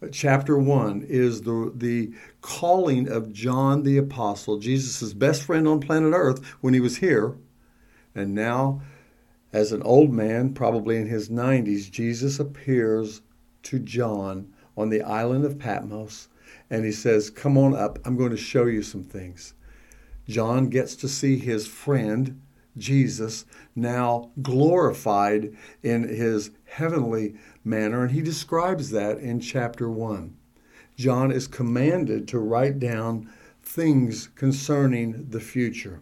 Uh, 0.01 0.07
chapter 0.11 0.57
1 0.57 1.05
is 1.07 1.43
the, 1.43 1.71
the 1.75 2.13
calling 2.41 3.07
of 3.07 3.31
John 3.31 3.83
the 3.83 3.97
Apostle, 3.97 4.59
Jesus' 4.59 5.13
best 5.13 5.43
friend 5.43 5.67
on 5.67 5.79
planet 5.79 6.13
Earth 6.13 6.45
when 6.61 6.73
he 6.73 6.79
was 6.79 6.97
here. 6.97 7.35
And 8.15 8.33
now, 8.35 8.81
as 9.51 9.71
an 9.71 9.81
old 9.83 10.11
man, 10.11 10.53
probably 10.53 10.97
in 10.97 11.07
his 11.07 11.29
90s, 11.29 11.89
Jesus 11.89 12.39
appears 12.39 13.21
to 13.63 13.79
John 13.79 14.53
on 14.75 14.89
the 14.89 15.01
island 15.01 15.45
of 15.45 15.59
Patmos 15.59 16.27
and 16.69 16.85
he 16.85 16.91
says, 16.91 17.29
Come 17.29 17.57
on 17.57 17.75
up, 17.75 17.99
I'm 18.05 18.17
going 18.17 18.31
to 18.31 18.37
show 18.37 18.65
you 18.65 18.81
some 18.81 19.03
things. 19.03 19.53
John 20.27 20.69
gets 20.69 20.95
to 20.97 21.07
see 21.07 21.37
his 21.37 21.67
friend, 21.67 22.41
Jesus, 22.77 23.45
now 23.75 24.31
glorified 24.41 25.55
in 25.81 26.03
his 26.03 26.51
heavenly 26.65 27.35
manner, 27.63 28.03
and 28.03 28.11
he 28.11 28.21
describes 28.21 28.89
that 28.91 29.19
in 29.19 29.39
chapter 29.39 29.89
1. 29.89 30.35
John 30.95 31.31
is 31.31 31.47
commanded 31.47 32.27
to 32.29 32.39
write 32.39 32.79
down 32.79 33.29
things 33.61 34.27
concerning 34.35 35.29
the 35.29 35.39
future. 35.39 36.01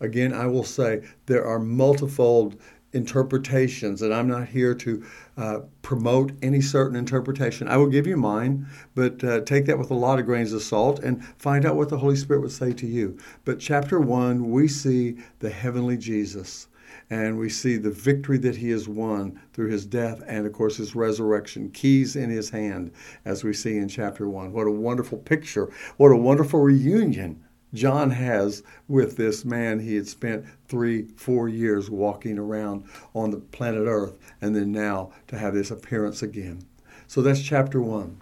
Again, 0.00 0.32
I 0.32 0.46
will 0.46 0.64
say 0.64 1.02
there 1.26 1.44
are 1.44 1.58
multifold 1.58 2.60
interpretations, 2.92 4.02
and 4.02 4.12
I'm 4.12 4.28
not 4.28 4.48
here 4.48 4.74
to 4.74 5.04
uh, 5.36 5.58
promote 5.82 6.32
any 6.42 6.60
certain 6.60 6.96
interpretation. 6.96 7.68
I 7.68 7.76
will 7.76 7.86
give 7.86 8.06
you 8.06 8.16
mine, 8.16 8.66
but 8.94 9.22
uh, 9.22 9.40
take 9.40 9.66
that 9.66 9.78
with 9.78 9.90
a 9.90 9.94
lot 9.94 10.18
of 10.18 10.26
grains 10.26 10.52
of 10.52 10.62
salt 10.62 10.98
and 11.00 11.24
find 11.38 11.64
out 11.64 11.76
what 11.76 11.88
the 11.88 11.98
Holy 11.98 12.16
Spirit 12.16 12.40
would 12.40 12.52
say 12.52 12.72
to 12.72 12.86
you. 12.86 13.16
But 13.44 13.60
chapter 13.60 14.00
one, 14.00 14.50
we 14.50 14.68
see 14.68 15.18
the 15.38 15.50
heavenly 15.50 15.96
Jesus. 15.96 16.66
And 17.08 17.38
we 17.38 17.48
see 17.48 17.76
the 17.76 17.90
victory 17.90 18.38
that 18.38 18.54
he 18.54 18.70
has 18.70 18.88
won 18.88 19.40
through 19.52 19.70
his 19.70 19.84
death 19.84 20.22
and, 20.28 20.46
of 20.46 20.52
course, 20.52 20.76
his 20.76 20.94
resurrection, 20.94 21.70
keys 21.70 22.14
in 22.14 22.30
his 22.30 22.50
hand, 22.50 22.92
as 23.24 23.42
we 23.42 23.52
see 23.52 23.78
in 23.78 23.88
chapter 23.88 24.28
one. 24.28 24.52
What 24.52 24.68
a 24.68 24.72
wonderful 24.72 25.18
picture. 25.18 25.72
What 25.96 26.12
a 26.12 26.16
wonderful 26.16 26.60
reunion 26.60 27.44
John 27.72 28.10
has 28.10 28.62
with 28.88 29.16
this 29.16 29.44
man 29.44 29.78
he 29.78 29.94
had 29.94 30.08
spent 30.08 30.44
three, 30.68 31.08
four 31.16 31.48
years 31.48 31.88
walking 31.90 32.38
around 32.38 32.84
on 33.14 33.30
the 33.30 33.38
planet 33.38 33.86
Earth, 33.86 34.18
and 34.40 34.54
then 34.54 34.72
now 34.72 35.12
to 35.28 35.38
have 35.38 35.54
this 35.54 35.70
appearance 35.70 36.22
again. 36.22 36.62
So 37.06 37.22
that's 37.22 37.42
chapter 37.42 37.80
one. 37.80 38.20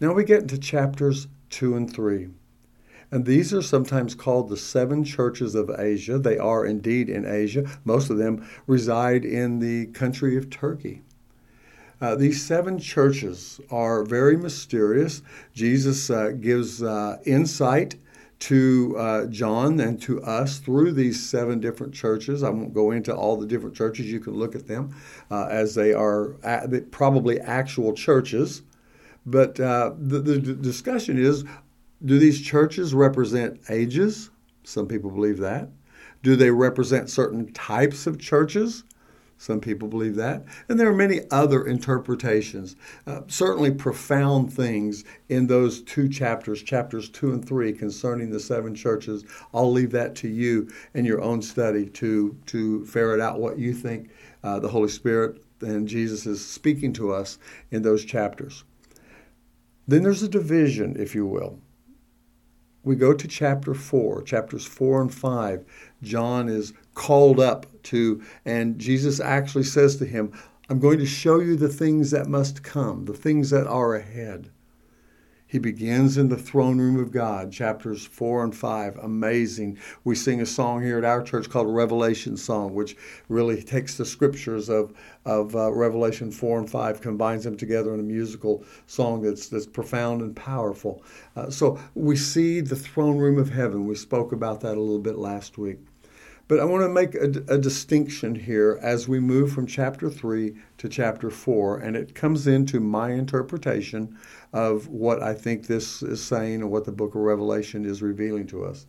Now 0.00 0.12
we 0.12 0.24
get 0.24 0.42
into 0.42 0.58
chapters 0.58 1.26
two 1.50 1.76
and 1.76 1.92
three. 1.92 2.28
And 3.10 3.24
these 3.24 3.54
are 3.54 3.62
sometimes 3.62 4.14
called 4.14 4.48
the 4.48 4.56
seven 4.56 5.04
churches 5.04 5.54
of 5.54 5.70
Asia. 5.78 6.18
They 6.18 6.38
are 6.38 6.66
indeed 6.66 7.08
in 7.08 7.24
Asia. 7.24 7.64
Most 7.84 8.10
of 8.10 8.18
them 8.18 8.46
reside 8.66 9.24
in 9.24 9.60
the 9.60 9.86
country 9.86 10.36
of 10.36 10.50
Turkey. 10.50 11.02
Uh, 12.00 12.14
these 12.14 12.44
seven 12.44 12.78
churches 12.78 13.60
are 13.70 14.04
very 14.04 14.36
mysterious. 14.36 15.22
Jesus 15.54 16.10
uh, 16.10 16.32
gives 16.38 16.82
uh, 16.82 17.18
insight 17.24 17.94
to 18.38 18.94
uh, 18.98 19.26
John 19.26 19.80
and 19.80 20.00
to 20.02 20.22
us 20.22 20.58
through 20.58 20.92
these 20.92 21.28
seven 21.28 21.60
different 21.60 21.94
churches. 21.94 22.42
I 22.42 22.50
won't 22.50 22.74
go 22.74 22.90
into 22.90 23.14
all 23.14 23.36
the 23.36 23.46
different 23.46 23.74
churches. 23.74 24.06
You 24.06 24.20
can 24.20 24.34
look 24.34 24.54
at 24.54 24.66
them 24.66 24.94
uh, 25.30 25.46
as 25.46 25.74
they 25.74 25.92
are 25.94 26.34
probably 26.90 27.40
actual 27.40 27.94
churches. 27.94 28.62
But 29.24 29.58
uh, 29.58 29.92
the, 29.98 30.20
the 30.20 30.38
discussion 30.38 31.18
is 31.18 31.44
do 32.04 32.18
these 32.18 32.40
churches 32.40 32.94
represent 32.94 33.60
ages? 33.70 34.30
Some 34.64 34.86
people 34.86 35.10
believe 35.10 35.38
that. 35.38 35.70
Do 36.22 36.36
they 36.36 36.50
represent 36.50 37.08
certain 37.08 37.52
types 37.52 38.06
of 38.06 38.18
churches? 38.18 38.84
Some 39.38 39.60
people 39.60 39.86
believe 39.86 40.16
that. 40.16 40.44
And 40.68 40.80
there 40.80 40.88
are 40.88 40.94
many 40.94 41.20
other 41.30 41.66
interpretations, 41.66 42.76
uh, 43.06 43.22
certainly 43.26 43.70
profound 43.70 44.52
things 44.52 45.04
in 45.28 45.46
those 45.46 45.82
two 45.82 46.08
chapters, 46.08 46.62
chapters 46.62 47.08
two 47.08 47.32
and 47.32 47.46
three, 47.46 47.72
concerning 47.72 48.30
the 48.30 48.40
seven 48.40 48.74
churches. 48.74 49.24
I'll 49.52 49.70
leave 49.70 49.92
that 49.92 50.14
to 50.16 50.28
you 50.28 50.70
in 50.94 51.04
your 51.04 51.20
own 51.20 51.42
study 51.42 51.86
to, 51.86 52.36
to 52.46 52.84
ferret 52.86 53.20
out 53.20 53.38
what 53.38 53.58
you 53.58 53.74
think 53.74 54.10
uh, 54.42 54.58
the 54.58 54.68
Holy 54.68 54.88
Spirit 54.88 55.42
and 55.60 55.88
Jesus 55.88 56.26
is 56.26 56.44
speaking 56.44 56.92
to 56.94 57.12
us 57.12 57.38
in 57.70 57.82
those 57.82 58.04
chapters. 58.04 58.64
Then 59.88 60.02
there's 60.02 60.22
a 60.22 60.28
division, 60.28 60.96
if 60.98 61.14
you 61.14 61.26
will. 61.26 61.58
We 62.82 62.96
go 62.96 63.12
to 63.12 63.28
chapter 63.28 63.74
4, 63.74 64.22
chapters 64.22 64.64
4 64.64 65.02
and 65.02 65.14
5. 65.14 65.64
John 66.02 66.48
is 66.48 66.72
called 66.96 67.38
up 67.38 67.66
to, 67.84 68.20
and 68.44 68.80
Jesus 68.80 69.20
actually 69.20 69.62
says 69.62 69.96
to 69.98 70.06
him, 70.06 70.32
I'm 70.68 70.80
going 70.80 70.98
to 70.98 71.06
show 71.06 71.38
you 71.38 71.54
the 71.54 71.68
things 71.68 72.10
that 72.10 72.26
must 72.26 72.64
come, 72.64 73.04
the 73.04 73.14
things 73.14 73.50
that 73.50 73.68
are 73.68 73.94
ahead. 73.94 74.50
He 75.48 75.60
begins 75.60 76.18
in 76.18 76.28
the 76.28 76.36
throne 76.36 76.78
room 76.78 76.98
of 76.98 77.12
God, 77.12 77.52
chapters 77.52 78.04
4 78.04 78.42
and 78.42 78.56
5. 78.56 78.96
Amazing. 78.96 79.78
We 80.02 80.16
sing 80.16 80.40
a 80.40 80.46
song 80.46 80.82
here 80.82 80.98
at 80.98 81.04
our 81.04 81.22
church 81.22 81.48
called 81.48 81.72
Revelation 81.72 82.36
Song, 82.36 82.74
which 82.74 82.96
really 83.28 83.62
takes 83.62 83.96
the 83.96 84.04
scriptures 84.04 84.68
of, 84.68 84.92
of 85.24 85.54
uh, 85.54 85.72
Revelation 85.72 86.32
4 86.32 86.58
and 86.58 86.68
5, 86.68 87.00
combines 87.00 87.44
them 87.44 87.56
together 87.56 87.94
in 87.94 88.00
a 88.00 88.02
musical 88.02 88.64
song 88.86 89.22
that's, 89.22 89.48
that's 89.48 89.66
profound 89.66 90.20
and 90.20 90.34
powerful. 90.34 91.04
Uh, 91.36 91.48
so 91.48 91.78
we 91.94 92.16
see 92.16 92.60
the 92.60 92.74
throne 92.74 93.16
room 93.16 93.38
of 93.38 93.50
heaven. 93.50 93.86
We 93.86 93.94
spoke 93.94 94.32
about 94.32 94.62
that 94.62 94.76
a 94.76 94.80
little 94.80 94.98
bit 94.98 95.16
last 95.16 95.58
week. 95.58 95.78
But 96.48 96.60
I 96.60 96.64
want 96.64 96.84
to 96.84 96.88
make 96.88 97.14
a, 97.16 97.54
a, 97.54 97.58
distinction 97.58 98.36
here 98.36 98.78
as 98.80 99.08
we 99.08 99.18
move 99.18 99.50
from 99.52 99.66
chapter 99.66 100.08
3 100.08 100.54
to 100.78 100.88
chapter 100.88 101.28
4, 101.28 101.78
and 101.78 101.96
it 101.96 102.14
comes 102.14 102.46
into 102.46 102.78
my 102.78 103.10
interpretation 103.10 104.16
of 104.52 104.86
what 104.86 105.20
I 105.22 105.34
think 105.34 105.66
this 105.66 106.02
is 106.02 106.22
saying 106.22 106.62
and 106.62 106.70
what 106.70 106.84
the 106.84 106.92
book 106.92 107.16
of 107.16 107.22
Revelation 107.22 107.84
is 107.84 108.00
revealing 108.00 108.46
to 108.48 108.64
us. 108.64 108.86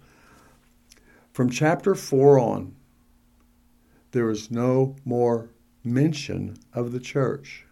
From 1.34 1.50
chapter 1.50 1.96
4 1.96 2.40
on, 2.40 2.76
there 4.12 4.30
is 4.30 4.52
no 4.52 4.96
more 5.04 5.50
mention 5.84 6.58
of 6.74 6.92
the 6.92 7.00
church. 7.00 7.66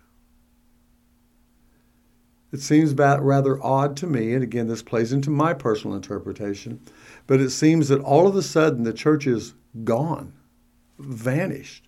It 2.52 2.62
seems 2.62 2.92
about 2.92 3.24
rather 3.24 3.62
odd 3.64 3.98
to 3.98 4.08
me, 4.08 4.34
and 4.34 4.44
again, 4.44 4.68
this 4.68 4.82
plays 4.82 5.12
into 5.12 5.30
my 5.30 5.54
personal 5.54 5.96
interpretation, 5.96 6.80
but 7.28 7.40
it 7.40 7.52
seems 7.52 7.90
that 7.90 8.02
all 8.02 8.28
of 8.28 8.36
a 8.36 8.42
sudden 8.42 8.84
the 8.84 8.94
church 8.94 9.28
is 9.28 9.54
gone, 9.84 10.34
vanished. 10.98 11.88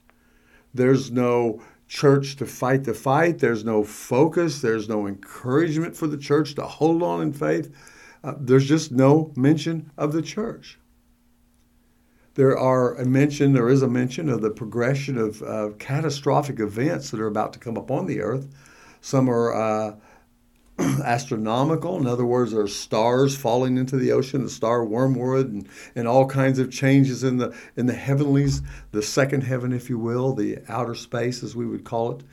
There's 0.73 1.11
no 1.11 1.61
church 1.87 2.35
to 2.37 2.45
fight 2.45 2.83
the 2.83 2.93
fight. 2.93 3.39
There's 3.39 3.63
no 3.63 3.83
focus. 3.83 4.61
There's 4.61 4.89
no 4.89 5.07
encouragement 5.07 5.95
for 5.95 6.07
the 6.07 6.17
church 6.17 6.55
to 6.55 6.63
hold 6.63 7.01
on 7.01 7.21
in 7.21 7.33
faith. 7.33 7.73
Uh, 8.23 8.33
there's 8.39 8.67
just 8.67 8.91
no 8.91 9.31
mention 9.35 9.91
of 9.97 10.11
the 10.11 10.21
church. 10.21 10.79
There 12.35 12.57
are 12.57 12.95
a 12.95 13.05
mention, 13.05 13.53
there 13.53 13.69
is 13.69 13.81
a 13.81 13.87
mention 13.87 14.29
of 14.29 14.41
the 14.41 14.51
progression 14.51 15.17
of 15.17 15.41
uh, 15.41 15.69
catastrophic 15.79 16.59
events 16.59 17.09
that 17.09 17.19
are 17.19 17.27
about 17.27 17.53
to 17.53 17.59
come 17.59 17.77
upon 17.77 18.05
the 18.05 18.21
earth. 18.21 18.47
Some 19.01 19.29
are 19.29 19.53
uh, 19.53 19.95
astronomical. 21.03 21.97
In 21.97 22.07
other 22.07 22.25
words, 22.25 22.51
there 22.51 22.61
are 22.61 22.67
stars 22.67 23.35
falling 23.35 23.77
into 23.77 23.97
the 23.97 24.11
ocean, 24.11 24.43
the 24.43 24.49
star 24.49 24.85
wormwood, 24.85 25.51
and, 25.51 25.67
and 25.95 26.07
all 26.07 26.27
kinds 26.27 26.59
of 26.59 26.71
changes 26.71 27.23
in 27.23 27.37
the 27.37 27.55
in 27.75 27.85
the 27.85 27.93
heavenlies, 27.93 28.61
the 28.91 29.01
second 29.01 29.41
heaven, 29.41 29.73
if 29.73 29.89
you 29.89 29.97
will, 29.97 30.33
the 30.33 30.59
outer 30.67 30.95
space, 30.95 31.43
as 31.43 31.55
we 31.55 31.65
would 31.65 31.83
call 31.83 32.11
it. 32.11 32.23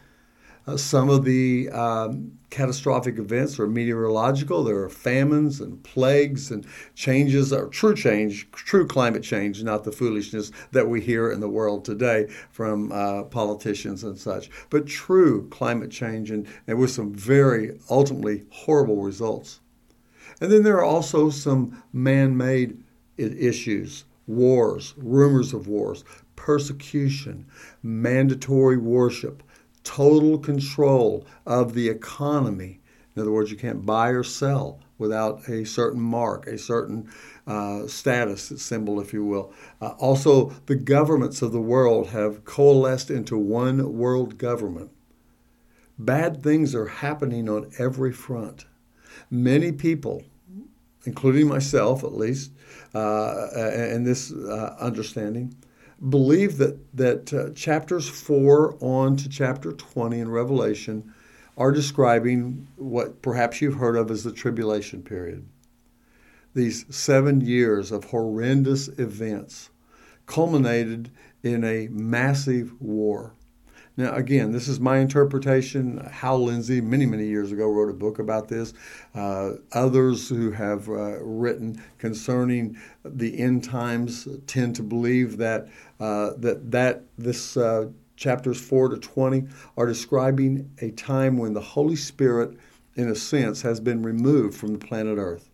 Uh, 0.67 0.79
some 0.79 1.11
of 1.11 1.25
the 1.25 1.69
um, 1.71 2.33
catastrophic 2.49 3.19
events 3.19 3.59
are 3.59 3.67
meteorological. 3.67 4.65
There 4.65 4.79
are 4.79 4.89
famines 4.89 5.61
and 5.61 5.83
plagues 5.83 6.51
and 6.51 6.67
changes, 6.95 7.53
or 7.53 7.69
true 7.69 7.95
change, 7.95 8.51
true 8.53 8.87
climate 8.87 9.23
change, 9.23 9.63
not 9.63 9.85
the 9.85 9.93
foolishness 9.93 10.53
that 10.73 10.89
we 10.89 11.03
hear 11.03 11.31
in 11.31 11.41
the 11.41 11.49
world 11.49 11.85
today 11.85 12.29
from 12.51 12.91
uh, 12.93 13.25
politicians 13.25 14.05
and 14.05 14.17
such, 14.17 14.49
but 14.71 14.87
true 14.87 15.49
climate 15.51 15.91
change 15.91 16.31
and, 16.31 16.47
and 16.67 16.79
with 16.79 16.91
some 16.91 17.13
very 17.13 17.79
ultimately 17.91 18.45
horrible 18.51 19.03
results. 19.03 19.61
And 20.41 20.51
then 20.51 20.63
there 20.63 20.79
are 20.79 20.85
also 20.85 21.29
some 21.29 21.83
man 21.93 22.37
made 22.37 22.83
issues 23.19 24.05
wars, 24.27 24.95
rumors 24.97 25.53
of 25.53 25.69
wars, 25.69 26.03
persecution, 26.35 27.47
mandatory 27.83 28.79
worship 28.79 29.43
total 29.85 30.39
control 30.39 31.27
of 31.47 31.75
the 31.75 31.89
economy. 31.89 32.81
In 33.15 33.23
other 33.23 33.31
words, 33.31 33.51
you 33.51 33.57
can't 33.57 33.87
buy 33.87 34.09
or 34.09 34.25
sell 34.25 34.81
without 34.99 35.49
a 35.49 35.65
certain 35.65 36.01
mark, 36.01 36.47
a 36.47 36.59
certain 36.59 37.09
uh, 37.47 37.87
status 37.87 38.53
symbol, 38.57 39.01
if 39.01 39.13
you 39.13 39.25
will. 39.25 39.53
Uh, 39.81 39.91
also, 39.99 40.51
the 40.67 40.75
governments 40.75 41.43
of 41.43 41.53
the 41.53 41.61
world 41.61 42.09
have 42.09 42.45
coalesced 42.45 43.11
into 43.11 43.37
one 43.37 43.97
world 43.97 44.39
government. 44.39 44.91
Bad 45.99 46.43
things 46.43 46.75
are 46.75 46.87
happening 46.87 47.49
on 47.49 47.71
every 47.79 48.13
front. 48.13 48.65
Many 49.31 49.71
people, 49.73 50.25
including 51.05 51.47
myself 51.47 52.03
at 52.03 52.15
least, 52.15 52.53
uh, 52.95 53.49
and 53.55 54.07
this 54.07 54.33
uh, 54.33 54.77
understanding, 54.81 55.55
believe 56.09 56.59
that 56.59 56.79
that 56.97 57.33
uh, 57.33 57.51
chapters 57.55 58.09
four 58.09 58.77
on 58.81 59.17
to 59.17 59.29
chapter 59.29 59.73
twenty 59.73 60.21
in 60.21 60.31
Revelation 60.31 61.15
are 61.57 61.73
describing 61.73 62.67
what 62.77 63.23
perhaps 63.23 63.61
you've 63.61 63.77
heard 63.77 63.97
of 63.97 64.11
as 64.11 64.25
the 64.25 64.33
tribulation 64.33 65.03
period. 65.03 65.47
These 66.55 66.85
seven 66.95 67.41
years 67.41 67.91
of 67.93 68.05
horrendous 68.05 68.89
events 68.89 69.71
culminated 70.27 71.11
in 71.43 71.65
a 71.65 71.89
massive 71.89 72.81
war 72.81 73.35
now, 73.97 74.13
again, 74.15 74.51
this 74.51 74.67
is 74.67 74.81
my 74.81 74.99
interpretation. 74.99 75.99
Hal 75.99 76.43
Lindsey, 76.43 76.81
many, 76.81 77.07
many 77.07 77.27
years 77.27 77.53
ago, 77.53 77.69
wrote 77.69 77.91
a 77.91 77.95
book 77.95 78.19
about 78.19 78.49
this. 78.49 78.75
Uh, 79.15 79.53
others 79.71 80.29
who 80.29 80.51
have 80.51 80.89
uh, 80.89 81.23
written 81.23 81.81
concerning 81.99 82.77
the 83.05 83.39
end 83.39 83.63
times 83.63 84.27
tend 84.49 84.75
to 84.77 84.83
believe 84.83 85.37
that 85.37 85.69
uh, 86.01 86.31
that 86.39 86.73
that 86.73 87.05
this 87.17 87.57
uh, 87.57 87.87
chapters 88.17 88.61
four 88.61 88.89
to 88.89 88.97
twenty 88.97 89.45
are 89.77 89.87
describing 89.87 90.69
a 90.81 90.91
time 90.91 91.39
when 91.39 91.53
the 91.53 91.61
Holy 91.61 91.97
Spirit, 91.97 92.57
in 92.97 93.09
a 93.09 93.15
sense, 93.15 93.63
has 93.63 93.79
been 93.79 94.03
removed 94.03 94.57
from 94.57 94.73
the 94.73 94.85
planet 94.85 95.19
Earth. 95.19 95.51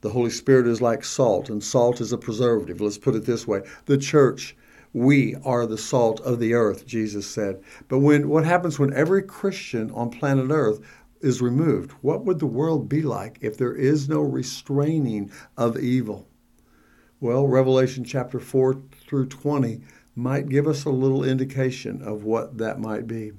The 0.00 0.10
Holy 0.10 0.30
Spirit 0.30 0.66
is 0.66 0.80
like 0.80 1.04
salt, 1.04 1.50
and 1.50 1.62
salt 1.62 2.00
is 2.00 2.12
a 2.12 2.18
preservative. 2.18 2.80
Let's 2.80 2.96
put 2.96 3.14
it 3.14 3.26
this 3.26 3.46
way: 3.46 3.60
the 3.84 3.98
church 3.98 4.56
we 4.92 5.36
are 5.44 5.66
the 5.66 5.78
salt 5.78 6.20
of 6.20 6.40
the 6.40 6.54
earth, 6.54 6.86
Jesus 6.86 7.26
said. 7.28 7.62
But 7.88 8.00
when 8.00 8.28
what 8.28 8.44
happens 8.44 8.78
when 8.78 8.92
every 8.92 9.22
Christian 9.22 9.90
on 9.92 10.10
planet 10.10 10.50
Earth 10.50 10.80
is 11.20 11.42
removed? 11.42 11.92
What 12.00 12.24
would 12.24 12.38
the 12.38 12.46
world 12.46 12.88
be 12.88 13.02
like 13.02 13.38
if 13.40 13.56
there 13.56 13.74
is 13.74 14.08
no 14.08 14.20
restraining 14.20 15.30
of 15.56 15.78
evil? 15.78 16.26
Well, 17.20 17.46
Revelation 17.46 18.04
chapter 18.04 18.40
4 18.40 18.82
through 19.06 19.26
20 19.26 19.80
might 20.16 20.48
give 20.48 20.66
us 20.66 20.84
a 20.84 20.90
little 20.90 21.22
indication 21.22 22.02
of 22.02 22.24
what 22.24 22.58
that 22.58 22.80
might 22.80 23.06
be. 23.06 23.32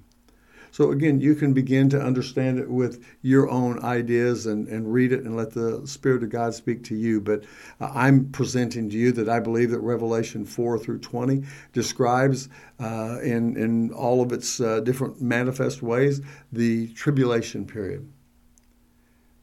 So 0.71 0.91
again, 0.91 1.19
you 1.19 1.35
can 1.35 1.53
begin 1.53 1.89
to 1.89 2.01
understand 2.01 2.57
it 2.57 2.69
with 2.69 3.03
your 3.21 3.49
own 3.49 3.83
ideas 3.83 4.45
and, 4.45 4.69
and 4.69 4.91
read 4.91 5.11
it 5.11 5.23
and 5.23 5.35
let 5.35 5.51
the 5.51 5.85
Spirit 5.85 6.23
of 6.23 6.29
God 6.29 6.53
speak 6.53 6.83
to 6.85 6.95
you. 6.95 7.19
But 7.19 7.43
uh, 7.81 7.91
I'm 7.93 8.31
presenting 8.31 8.89
to 8.89 8.97
you 8.97 9.11
that 9.11 9.27
I 9.27 9.41
believe 9.41 9.71
that 9.71 9.81
Revelation 9.81 10.45
4 10.45 10.79
through 10.79 10.99
20 10.99 11.43
describes 11.73 12.47
uh, 12.79 13.19
in, 13.21 13.57
in 13.57 13.91
all 13.91 14.21
of 14.21 14.31
its 14.31 14.61
uh, 14.61 14.79
different 14.79 15.21
manifest 15.21 15.81
ways 15.81 16.21
the 16.53 16.87
tribulation 16.93 17.65
period. 17.65 18.09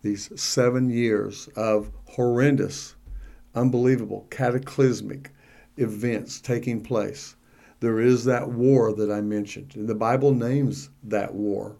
These 0.00 0.40
seven 0.40 0.88
years 0.88 1.48
of 1.56 1.90
horrendous, 2.06 2.94
unbelievable, 3.54 4.26
cataclysmic 4.30 5.30
events 5.76 6.40
taking 6.40 6.82
place 6.82 7.36
there 7.80 8.00
is 8.00 8.24
that 8.24 8.50
war 8.50 8.92
that 8.92 9.10
I 9.10 9.20
mentioned. 9.20 9.74
And 9.76 9.88
the 9.88 9.94
Bible 9.94 10.34
names 10.34 10.90
that 11.04 11.34
war. 11.34 11.76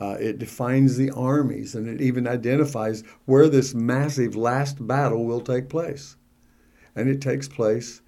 Uh, 0.00 0.16
it 0.18 0.38
defines 0.38 0.96
the 0.96 1.10
armies 1.10 1.76
and 1.76 1.86
it 1.86 2.00
even 2.00 2.26
identifies 2.26 3.04
where 3.24 3.48
this 3.48 3.72
massive 3.72 4.34
last 4.34 4.84
battle 4.84 5.24
will 5.24 5.40
take 5.40 5.68
place. 5.68 6.16
And 6.96 7.08
it 7.08 7.20
takes 7.20 7.48
place 7.48 8.02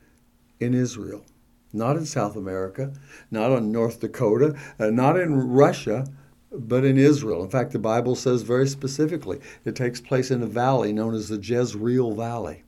in 0.59 0.75
Israel, 0.75 1.25
not 1.73 1.97
in 1.97 2.05
South 2.05 2.35
America, 2.35 2.93
not 3.31 3.53
in 3.53 3.71
North 3.71 4.01
Dakota, 4.01 4.59
uh, 4.81 4.91
not 4.91 5.19
in 5.19 5.35
Russia, 5.37 6.07
but 6.51 6.85
in 6.85 6.99
Israel. 6.99 7.45
In 7.45 7.51
fact, 7.51 7.73
the 7.73 7.79
Bible 7.79 8.17
says 8.17 8.43
very 8.43 8.67
specifically 8.67 9.41
it 9.65 9.77
takes 9.77 10.01
place 10.01 10.31
in 10.31 10.43
a 10.43 10.47
valley 10.47 10.93
known 10.93 11.15
as 11.15 11.29
the 11.29 11.39
Jezreel 11.39 12.13
Valley. 12.13 12.64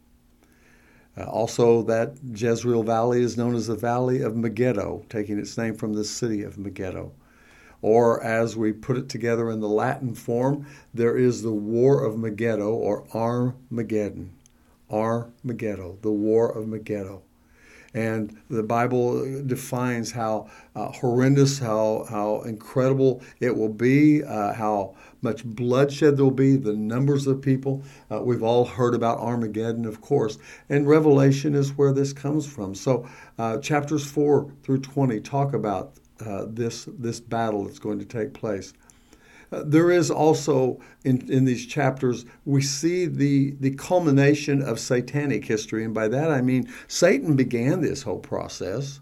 Uh, 1.19 1.25
also, 1.25 1.83
that 1.83 2.15
Jezreel 2.35 2.83
Valley 2.83 3.23
is 3.23 3.37
known 3.37 3.55
as 3.55 3.67
the 3.67 3.77
Valley 3.77 4.21
of 4.21 4.37
Megiddo, 4.37 5.05
taking 5.09 5.39
its 5.39 5.57
name 5.57 5.75
from 5.75 5.95
the 5.95 6.05
city 6.05 6.43
of 6.43 6.59
Megiddo. 6.59 7.13
Or, 7.81 8.23
as 8.23 8.57
we 8.57 8.73
put 8.73 8.97
it 8.97 9.09
together 9.09 9.51
in 9.51 9.61
the 9.61 9.69
Latin 9.69 10.15
form, 10.15 10.67
there 10.93 11.17
is 11.17 11.43
the 11.43 11.53
War 11.53 12.05
of 12.05 12.19
Megiddo 12.19 12.69
or 12.69 13.07
Armageddon. 13.15 14.33
Armageddon, 14.91 15.99
the 16.03 16.13
War 16.13 16.51
of 16.51 16.69
Megiddo. 16.69 17.23
And 17.97 18.37
the 18.51 18.63
Bible 18.63 19.43
defines 19.47 20.13
how 20.13 20.51
uh, 20.75 20.93
horrendous, 20.93 21.59
how, 21.59 22.05
how 22.11 22.43
incredible 22.43 23.23
it 23.41 23.57
will 23.57 23.73
be, 23.73 24.23
uh, 24.23 24.53
how 24.53 24.95
much 25.23 25.47
bloodshed 25.47 26.19
there 26.19 26.25
will 26.27 26.31
be, 26.31 26.57
the 26.57 26.75
numbers 26.75 27.27
of 27.27 27.41
people. 27.41 27.83
Uh, 28.11 28.21
we've 28.21 28.43
all 28.43 28.67
heard 28.67 28.95
about 28.95 29.19
Armageddon, 29.19 29.87
of 29.87 30.03
course, 30.03 30.37
and 30.69 30.87
Revelation 30.87 31.55
is 31.55 31.75
where 31.79 31.95
this 31.95 32.13
comes 32.13 32.47
from. 32.47 32.75
So, 32.75 33.09
uh, 33.39 33.59
chapters 33.61 34.05
4 34.05 34.53
through 34.63 34.81
20 34.81 35.19
talk 35.21 35.55
about 35.55 35.95
uh, 36.21 36.45
this, 36.49 36.87
this 36.99 37.19
battle 37.19 37.65
that's 37.65 37.79
going 37.79 37.99
to 37.99 38.05
take 38.05 38.35
place. 38.35 38.75
Uh, 39.53 39.63
there 39.65 39.91
is 39.91 40.11
also 40.11 40.81
in, 41.05 41.31
in 41.31 41.45
these 41.45 41.67
chapters, 41.67 42.25
we 42.45 42.63
see 42.63 43.07
the, 43.07 43.53
the 43.61 43.71
culmination 43.71 44.63
of 44.63 44.79
satanic 44.79 45.45
history. 45.45 45.85
And 45.85 45.95
by 45.95 46.09
that 46.09 46.31
I 46.31 46.41
mean 46.41 46.69
Satan 46.89 47.37
began 47.37 47.81
this 47.81 48.03
whole 48.03 48.19
process 48.19 49.01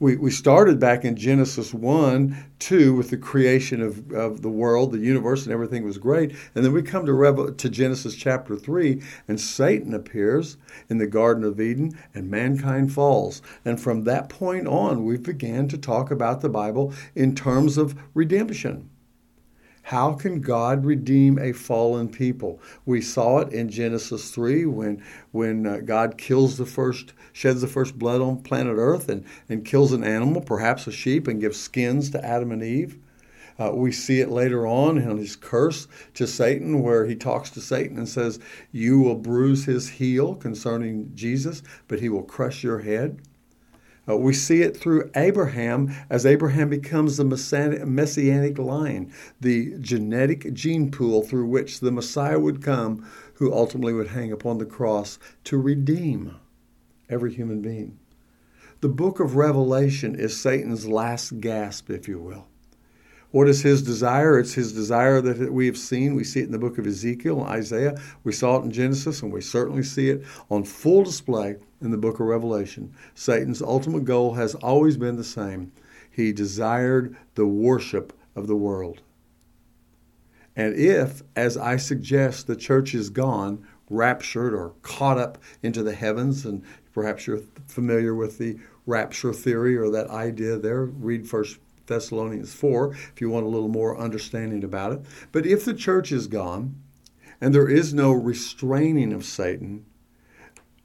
we, 0.00 0.16
we 0.16 0.30
started 0.30 0.80
back 0.80 1.04
in 1.04 1.16
Genesis 1.16 1.72
1, 1.72 2.36
2 2.58 2.94
with 2.94 3.10
the 3.10 3.16
creation 3.16 3.80
of, 3.80 4.12
of 4.12 4.42
the 4.42 4.50
world, 4.50 4.90
the 4.90 4.98
universe, 4.98 5.44
and 5.44 5.52
everything 5.52 5.84
was 5.84 5.98
great. 5.98 6.34
And 6.54 6.64
then 6.64 6.72
we 6.72 6.82
come 6.82 7.06
to, 7.06 7.12
Revel- 7.12 7.52
to 7.52 7.68
Genesis 7.70 8.16
chapter 8.16 8.56
3, 8.56 9.00
and 9.28 9.40
Satan 9.40 9.94
appears 9.94 10.56
in 10.90 10.98
the 10.98 11.06
Garden 11.06 11.44
of 11.44 11.60
Eden, 11.60 11.96
and 12.12 12.28
mankind 12.28 12.92
falls. 12.92 13.40
And 13.64 13.80
from 13.80 14.02
that 14.04 14.28
point 14.28 14.66
on, 14.66 15.04
we 15.04 15.16
began 15.16 15.68
to 15.68 15.78
talk 15.78 16.10
about 16.10 16.40
the 16.40 16.48
Bible 16.48 16.92
in 17.14 17.34
terms 17.34 17.78
of 17.78 17.94
redemption. 18.14 18.90
How 19.88 20.14
can 20.14 20.40
God 20.40 20.86
redeem 20.86 21.38
a 21.38 21.52
fallen 21.52 22.08
people? 22.08 22.58
We 22.86 23.02
saw 23.02 23.40
it 23.40 23.52
in 23.52 23.68
Genesis 23.68 24.30
3 24.30 24.64
when, 24.64 25.04
when 25.30 25.66
uh, 25.66 25.80
God 25.84 26.16
kills 26.16 26.56
the 26.56 26.64
first, 26.64 27.12
sheds 27.34 27.60
the 27.60 27.66
first 27.66 27.98
blood 27.98 28.22
on 28.22 28.42
planet 28.42 28.76
Earth 28.78 29.10
and, 29.10 29.26
and 29.50 29.62
kills 29.62 29.92
an 29.92 30.02
animal, 30.02 30.40
perhaps 30.40 30.86
a 30.86 30.92
sheep, 30.92 31.28
and 31.28 31.38
gives 31.38 31.60
skins 31.60 32.08
to 32.10 32.24
Adam 32.24 32.50
and 32.50 32.62
Eve. 32.62 32.98
Uh, 33.58 33.72
we 33.74 33.92
see 33.92 34.20
it 34.20 34.30
later 34.30 34.66
on 34.66 34.96
in 34.96 35.18
his 35.18 35.36
curse 35.36 35.86
to 36.14 36.26
Satan, 36.26 36.80
where 36.80 37.04
he 37.04 37.14
talks 37.14 37.50
to 37.50 37.60
Satan 37.60 37.98
and 37.98 38.08
says, 38.08 38.40
You 38.72 39.00
will 39.00 39.16
bruise 39.16 39.66
his 39.66 39.90
heel 39.90 40.34
concerning 40.34 41.12
Jesus, 41.14 41.62
but 41.88 42.00
he 42.00 42.08
will 42.08 42.24
crush 42.24 42.64
your 42.64 42.78
head. 42.78 43.20
Uh, 44.08 44.16
we 44.16 44.34
see 44.34 44.62
it 44.62 44.76
through 44.76 45.10
Abraham 45.16 45.94
as 46.10 46.26
Abraham 46.26 46.68
becomes 46.68 47.16
the 47.16 47.24
messianic 47.24 48.58
line, 48.58 49.12
the 49.40 49.74
genetic 49.80 50.52
gene 50.52 50.90
pool 50.90 51.22
through 51.22 51.46
which 51.46 51.80
the 51.80 51.90
Messiah 51.90 52.38
would 52.38 52.62
come, 52.62 53.08
who 53.34 53.52
ultimately 53.52 53.92
would 53.92 54.08
hang 54.08 54.30
upon 54.30 54.58
the 54.58 54.66
cross 54.66 55.18
to 55.44 55.58
redeem 55.58 56.36
every 57.08 57.32
human 57.32 57.62
being. 57.62 57.98
The 58.80 58.88
book 58.88 59.20
of 59.20 59.36
Revelation 59.36 60.14
is 60.14 60.38
Satan's 60.38 60.86
last 60.86 61.40
gasp, 61.40 61.88
if 61.88 62.06
you 62.06 62.18
will. 62.18 62.46
What 63.34 63.48
is 63.48 63.62
his 63.62 63.82
desire? 63.82 64.38
It's 64.38 64.54
his 64.54 64.72
desire 64.72 65.20
that 65.20 65.52
we 65.52 65.66
have 65.66 65.76
seen. 65.76 66.14
We 66.14 66.22
see 66.22 66.38
it 66.38 66.44
in 66.44 66.52
the 66.52 66.58
book 66.60 66.78
of 66.78 66.86
Ezekiel 66.86 67.42
Isaiah. 67.42 68.00
We 68.22 68.30
saw 68.30 68.60
it 68.60 68.62
in 68.62 68.70
Genesis, 68.70 69.22
and 69.22 69.32
we 69.32 69.40
certainly 69.40 69.82
see 69.82 70.08
it 70.08 70.24
on 70.52 70.62
full 70.62 71.02
display 71.02 71.56
in 71.80 71.90
the 71.90 71.96
book 71.96 72.20
of 72.20 72.26
Revelation. 72.26 72.94
Satan's 73.16 73.60
ultimate 73.60 74.04
goal 74.04 74.34
has 74.34 74.54
always 74.54 74.96
been 74.96 75.16
the 75.16 75.24
same. 75.24 75.72
He 76.08 76.32
desired 76.32 77.16
the 77.34 77.44
worship 77.44 78.12
of 78.36 78.46
the 78.46 78.54
world. 78.54 79.02
And 80.54 80.76
if, 80.76 81.24
as 81.34 81.56
I 81.56 81.74
suggest, 81.74 82.46
the 82.46 82.54
church 82.54 82.94
is 82.94 83.10
gone, 83.10 83.66
raptured 83.90 84.54
or 84.54 84.74
caught 84.82 85.18
up 85.18 85.38
into 85.60 85.82
the 85.82 85.96
heavens, 85.96 86.46
and 86.46 86.62
perhaps 86.92 87.26
you're 87.26 87.40
familiar 87.66 88.14
with 88.14 88.38
the 88.38 88.60
rapture 88.86 89.32
theory 89.32 89.76
or 89.76 89.90
that 89.90 90.08
idea 90.10 90.56
there, 90.56 90.84
read 90.84 91.28
First 91.28 91.58
Thessalonians 91.86 92.54
4 92.54 92.92
if 92.92 93.20
you 93.20 93.30
want 93.30 93.46
a 93.46 93.48
little 93.48 93.68
more 93.68 93.98
understanding 93.98 94.64
about 94.64 94.92
it. 94.92 95.00
But 95.32 95.46
if 95.46 95.64
the 95.64 95.74
church 95.74 96.12
is 96.12 96.26
gone 96.26 96.80
and 97.40 97.54
there 97.54 97.68
is 97.68 97.92
no 97.92 98.12
restraining 98.12 99.12
of 99.12 99.24
Satan, 99.24 99.84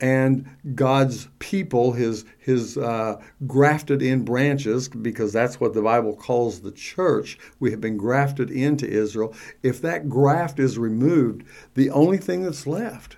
and 0.01 0.49
God's 0.75 1.27
people, 1.39 1.91
his 1.93 2.25
his 2.37 2.77
uh, 2.77 3.21
grafted 3.45 4.01
in 4.01 4.23
branches, 4.23 4.87
because 4.87 5.33
that's 5.33 5.59
what 5.59 5.73
the 5.73 5.81
Bible 5.81 6.15
calls 6.15 6.61
the 6.61 6.71
church. 6.71 7.37
We 7.59 7.71
have 7.71 7.81
been 7.81 7.97
grafted 7.97 8.49
into 8.49 8.89
Israel. 8.89 9.33
If 9.61 9.81
that 9.81 10.07
graft 10.07 10.59
is 10.59 10.77
removed, 10.77 11.43
the 11.73 11.89
only 11.89 12.17
thing 12.17 12.43
that's 12.43 12.65
left 12.65 13.17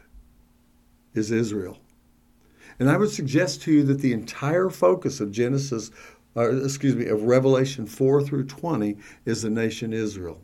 is 1.13 1.31
Israel. 1.31 1.77
And 2.79 2.89
I 2.89 2.97
would 2.97 3.11
suggest 3.11 3.61
to 3.63 3.71
you 3.71 3.83
that 3.83 3.99
the 3.99 4.13
entire 4.13 4.69
focus 4.69 5.19
of 5.19 5.31
Genesis, 5.31 5.91
or 6.35 6.51
excuse 6.51 6.95
me, 6.95 7.07
of 7.07 7.23
Revelation 7.23 7.85
4 7.85 8.23
through 8.23 8.45
20 8.45 8.97
is 9.25 9.41
the 9.41 9.49
nation 9.49 9.93
Israel. 9.93 10.41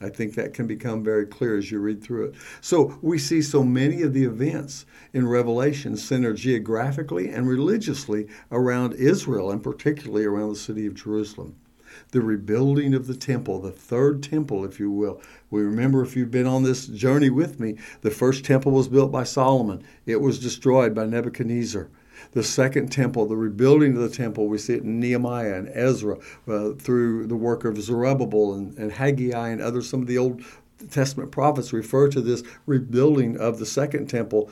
I 0.00 0.08
think 0.08 0.34
that 0.34 0.54
can 0.54 0.66
become 0.66 1.04
very 1.04 1.24
clear 1.24 1.56
as 1.56 1.70
you 1.70 1.78
read 1.78 2.02
through 2.02 2.26
it. 2.26 2.34
So 2.60 2.98
we 3.00 3.18
see 3.18 3.40
so 3.40 3.62
many 3.62 4.02
of 4.02 4.12
the 4.12 4.24
events 4.24 4.86
in 5.12 5.28
Revelation 5.28 5.96
centered 5.96 6.36
geographically 6.36 7.28
and 7.28 7.48
religiously 7.48 8.26
around 8.50 8.94
Israel 8.94 9.50
and 9.50 9.62
particularly 9.62 10.24
around 10.24 10.50
the 10.50 10.56
city 10.56 10.86
of 10.86 10.94
Jerusalem. 10.94 11.54
The 12.10 12.22
rebuilding 12.22 12.92
of 12.92 13.06
the 13.06 13.14
temple, 13.14 13.60
the 13.60 13.70
third 13.70 14.20
temple, 14.20 14.64
if 14.64 14.80
you 14.80 14.90
will. 14.90 15.22
We 15.48 15.62
remember, 15.62 16.02
if 16.02 16.16
you've 16.16 16.30
been 16.30 16.46
on 16.46 16.64
this 16.64 16.88
journey 16.88 17.30
with 17.30 17.60
me, 17.60 17.76
the 18.00 18.10
first 18.10 18.44
temple 18.44 18.72
was 18.72 18.88
built 18.88 19.12
by 19.12 19.22
Solomon. 19.22 19.84
It 20.06 20.20
was 20.20 20.40
destroyed 20.40 20.92
by 20.92 21.06
Nebuchadnezzar 21.06 21.88
the 22.32 22.42
second 22.42 22.90
temple, 22.90 23.26
the 23.26 23.36
rebuilding 23.36 23.96
of 23.96 24.02
the 24.02 24.08
temple. 24.08 24.48
We 24.48 24.58
see 24.58 24.74
it 24.74 24.82
in 24.82 25.00
Nehemiah 25.00 25.54
and 25.54 25.68
Ezra 25.68 26.18
uh, 26.48 26.70
through 26.72 27.26
the 27.26 27.36
work 27.36 27.64
of 27.64 27.80
Zerubbabel 27.80 28.54
and, 28.54 28.76
and 28.78 28.92
Haggai 28.92 29.48
and 29.48 29.60
others. 29.60 29.88
some 29.88 30.02
of 30.02 30.06
the 30.06 30.18
Old 30.18 30.42
Testament 30.90 31.30
prophets 31.30 31.72
refer 31.72 32.08
to 32.08 32.20
this 32.20 32.42
rebuilding 32.66 33.38
of 33.38 33.58
the 33.58 33.66
second 33.66 34.08
temple 34.08 34.50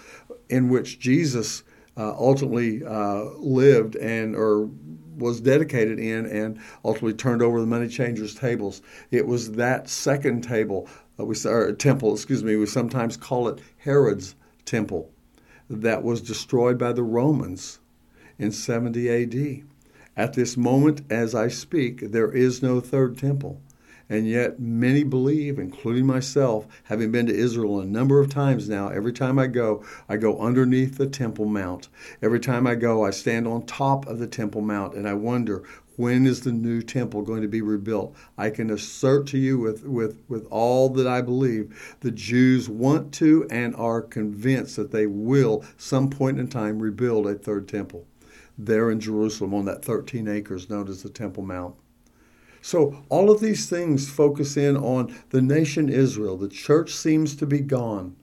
in 0.48 0.68
which 0.68 0.98
Jesus 0.98 1.62
uh, 1.96 2.14
ultimately 2.18 2.84
uh, 2.84 3.24
lived 3.38 3.96
and 3.96 4.34
or 4.34 4.70
was 5.16 5.40
dedicated 5.40 5.98
in 5.98 6.26
and 6.26 6.58
ultimately 6.84 7.12
turned 7.12 7.42
over 7.42 7.60
the 7.60 7.66
money 7.66 7.86
changers' 7.86 8.34
tables. 8.34 8.80
It 9.10 9.26
was 9.26 9.52
that 9.52 9.88
second 9.88 10.42
table, 10.42 10.88
uh, 11.20 11.24
we 11.24 11.36
or 11.44 11.72
temple, 11.72 12.14
excuse 12.14 12.42
me, 12.42 12.56
we 12.56 12.66
sometimes 12.66 13.16
call 13.16 13.48
it 13.48 13.60
Herod's 13.78 14.34
temple 14.64 15.10
that 15.80 16.02
was 16.02 16.20
destroyed 16.20 16.78
by 16.78 16.92
the 16.92 17.02
Romans 17.02 17.80
in 18.38 18.52
70 18.52 19.08
AD. 19.08 19.64
At 20.16 20.34
this 20.34 20.56
moment, 20.56 21.02
as 21.10 21.34
I 21.34 21.48
speak, 21.48 22.12
there 22.12 22.30
is 22.30 22.62
no 22.62 22.80
third 22.80 23.16
temple. 23.16 23.60
And 24.08 24.28
yet, 24.28 24.60
many 24.60 25.04
believe, 25.04 25.58
including 25.58 26.04
myself, 26.04 26.66
having 26.84 27.10
been 27.10 27.26
to 27.26 27.34
Israel 27.34 27.80
a 27.80 27.86
number 27.86 28.20
of 28.20 28.28
times 28.28 28.68
now, 28.68 28.88
every 28.88 29.12
time 29.12 29.38
I 29.38 29.46
go, 29.46 29.82
I 30.06 30.18
go 30.18 30.38
underneath 30.38 30.98
the 30.98 31.06
Temple 31.06 31.46
Mount. 31.46 31.88
Every 32.20 32.40
time 32.40 32.66
I 32.66 32.74
go, 32.74 33.06
I 33.06 33.10
stand 33.10 33.48
on 33.48 33.64
top 33.64 34.06
of 34.06 34.18
the 34.18 34.26
Temple 34.26 34.60
Mount 34.60 34.94
and 34.94 35.08
I 35.08 35.14
wonder, 35.14 35.62
when 35.96 36.26
is 36.26 36.40
the 36.40 36.52
new 36.52 36.82
temple 36.82 37.22
going 37.22 37.42
to 37.42 37.48
be 37.48 37.62
rebuilt? 37.62 38.14
I 38.38 38.50
can 38.50 38.70
assert 38.70 39.26
to 39.28 39.38
you 39.38 39.58
with, 39.58 39.84
with, 39.84 40.22
with 40.28 40.46
all 40.50 40.88
that 40.90 41.06
I 41.06 41.20
believe 41.20 41.96
the 42.00 42.10
Jews 42.10 42.68
want 42.68 43.12
to 43.14 43.46
and 43.50 43.74
are 43.76 44.02
convinced 44.02 44.76
that 44.76 44.90
they 44.90 45.06
will, 45.06 45.64
some 45.76 46.10
point 46.10 46.38
in 46.38 46.48
time, 46.48 46.80
rebuild 46.80 47.26
a 47.26 47.34
third 47.34 47.68
temple 47.68 48.06
there 48.58 48.90
in 48.90 49.00
Jerusalem 49.00 49.54
on 49.54 49.64
that 49.64 49.84
13 49.84 50.28
acres 50.28 50.68
known 50.68 50.88
as 50.88 51.02
the 51.02 51.08
Temple 51.08 51.42
Mount. 51.42 51.74
So, 52.60 53.04
all 53.08 53.30
of 53.30 53.40
these 53.40 53.68
things 53.68 54.08
focus 54.08 54.56
in 54.56 54.76
on 54.76 55.14
the 55.30 55.42
nation 55.42 55.88
Israel. 55.88 56.36
The 56.36 56.48
church 56.48 56.94
seems 56.94 57.34
to 57.36 57.46
be 57.46 57.58
gone. 57.58 58.14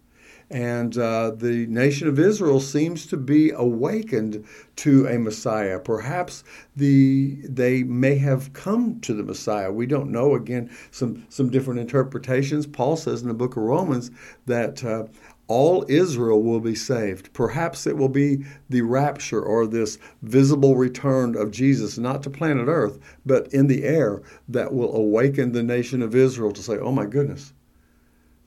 And 0.52 0.98
uh, 0.98 1.32
the 1.32 1.68
nation 1.68 2.08
of 2.08 2.18
Israel 2.18 2.60
seems 2.60 3.06
to 3.08 3.18
be 3.18 3.52
awakened 3.52 4.46
to 4.78 5.06
a 5.08 5.20
Messiah. 5.20 5.80
Perhaps 5.80 6.44
the 6.76 7.38
they 7.44 7.84
may 7.84 8.18
have 8.18 8.52
come 8.54 9.00
to 9.02 9.14
the 9.14 9.24
Messiah. 9.24 9.72
We 9.72 9.86
don't 9.86 10.12
know. 10.12 10.34
Again, 10.34 10.72
some 10.90 11.26
some 11.30 11.52
different 11.52 11.80
interpretations. 11.80 12.66
Paul 12.66 12.98
says 12.98 13.22
in 13.22 13.28
the 13.28 13.34
book 13.36 13.58
of 13.58 13.64
Romans 13.64 14.10
that 14.48 14.84
uh, 14.84 15.06
all 15.50 15.84
Israel 15.88 16.42
will 16.44 16.60
be 16.60 16.76
saved. 16.76 17.34
Perhaps 17.34 17.88
it 17.88 17.98
will 17.98 18.10
be 18.10 18.46
the 18.70 18.82
rapture 18.84 19.42
or 19.42 19.66
this 19.66 19.98
visible 20.22 20.76
return 20.78 21.36
of 21.36 21.52
Jesus, 21.52 21.98
not 21.98 22.24
to 22.24 22.30
planet 22.30 22.68
Earth, 22.68 23.00
but 23.26 23.52
in 23.52 23.66
the 23.68 23.84
air, 23.84 24.22
that 24.48 24.72
will 24.72 24.96
awaken 24.96 25.52
the 25.52 25.64
nation 25.64 26.04
of 26.04 26.16
Israel 26.16 26.52
to 26.52 26.62
say, 26.62 26.78
oh 26.78 26.92
my 26.92 27.06
goodness, 27.06 27.52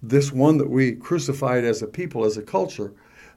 this 0.02 0.32
one 0.32 0.58
that 0.58 0.68
we 0.68 0.92
crucified 0.92 1.64
as 1.64 1.82
a 1.82 1.86
people, 1.86 2.24
as 2.24 2.36
a 2.36 2.42
culture, 2.42 2.92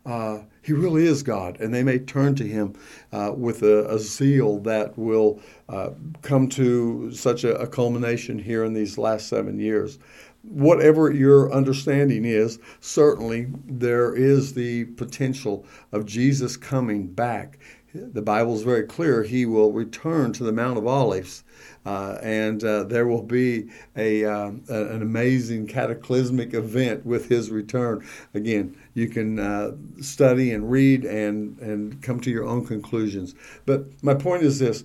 uh, 0.05 0.39
he 0.61 0.73
really 0.73 1.05
is 1.05 1.23
God, 1.23 1.59
and 1.59 1.73
they 1.73 1.83
may 1.83 1.97
turn 1.97 2.35
to 2.35 2.47
him 2.47 2.73
uh, 3.11 3.31
with 3.35 3.63
a, 3.63 3.87
a, 3.89 3.97
zeal 3.97 4.59
that 4.59 4.95
will 4.97 5.39
uh, 5.67 5.91
come 6.21 6.47
to 6.49 7.11
such 7.11 7.43
a, 7.43 7.55
a, 7.57 7.65
culmination 7.65 8.37
here 8.37 8.63
in 8.63 8.73
these 8.73 8.99
last 8.99 9.27
seven 9.27 9.59
years. 9.59 9.97
Whatever 10.43 11.11
your 11.11 11.51
understanding 11.51 12.23
is, 12.23 12.59
certainly 12.81 13.47
there 13.65 14.13
is 14.13 14.53
the 14.53 14.85
potential 14.85 15.65
of 15.91 16.05
Jesus 16.05 16.55
coming 16.55 17.07
back. 17.07 17.57
The 17.95 18.21
Bible 18.21 18.55
is 18.55 18.63
very 18.63 18.83
clear, 18.83 19.23
he 19.23 19.45
will 19.45 19.71
return 19.71 20.33
to 20.33 20.43
the 20.43 20.51
Mount 20.51 20.77
of 20.77 20.85
Olives 20.85 21.45
uh, 21.85 22.17
and 22.21 22.63
uh, 22.63 22.83
there 22.83 23.07
will 23.07 23.21
be 23.21 23.69
a, 23.95 24.25
uh, 24.25 24.51
an 24.67 25.01
amazing 25.01 25.67
cataclysmic 25.67 26.53
event 26.53 27.05
with 27.05 27.29
his 27.29 27.51
return. 27.51 28.05
Again, 28.33 28.75
you 28.95 29.07
can 29.07 29.39
uh, 29.39 29.71
study 30.01 30.51
and 30.51 30.69
read 30.69 31.05
and, 31.05 31.57
and 31.59 32.01
come 32.01 32.19
to 32.21 32.31
your 32.31 32.45
own 32.45 32.65
conclusions. 32.65 33.35
But 33.65 33.85
my 34.03 34.13
point 34.13 34.43
is 34.43 34.59
this 34.59 34.83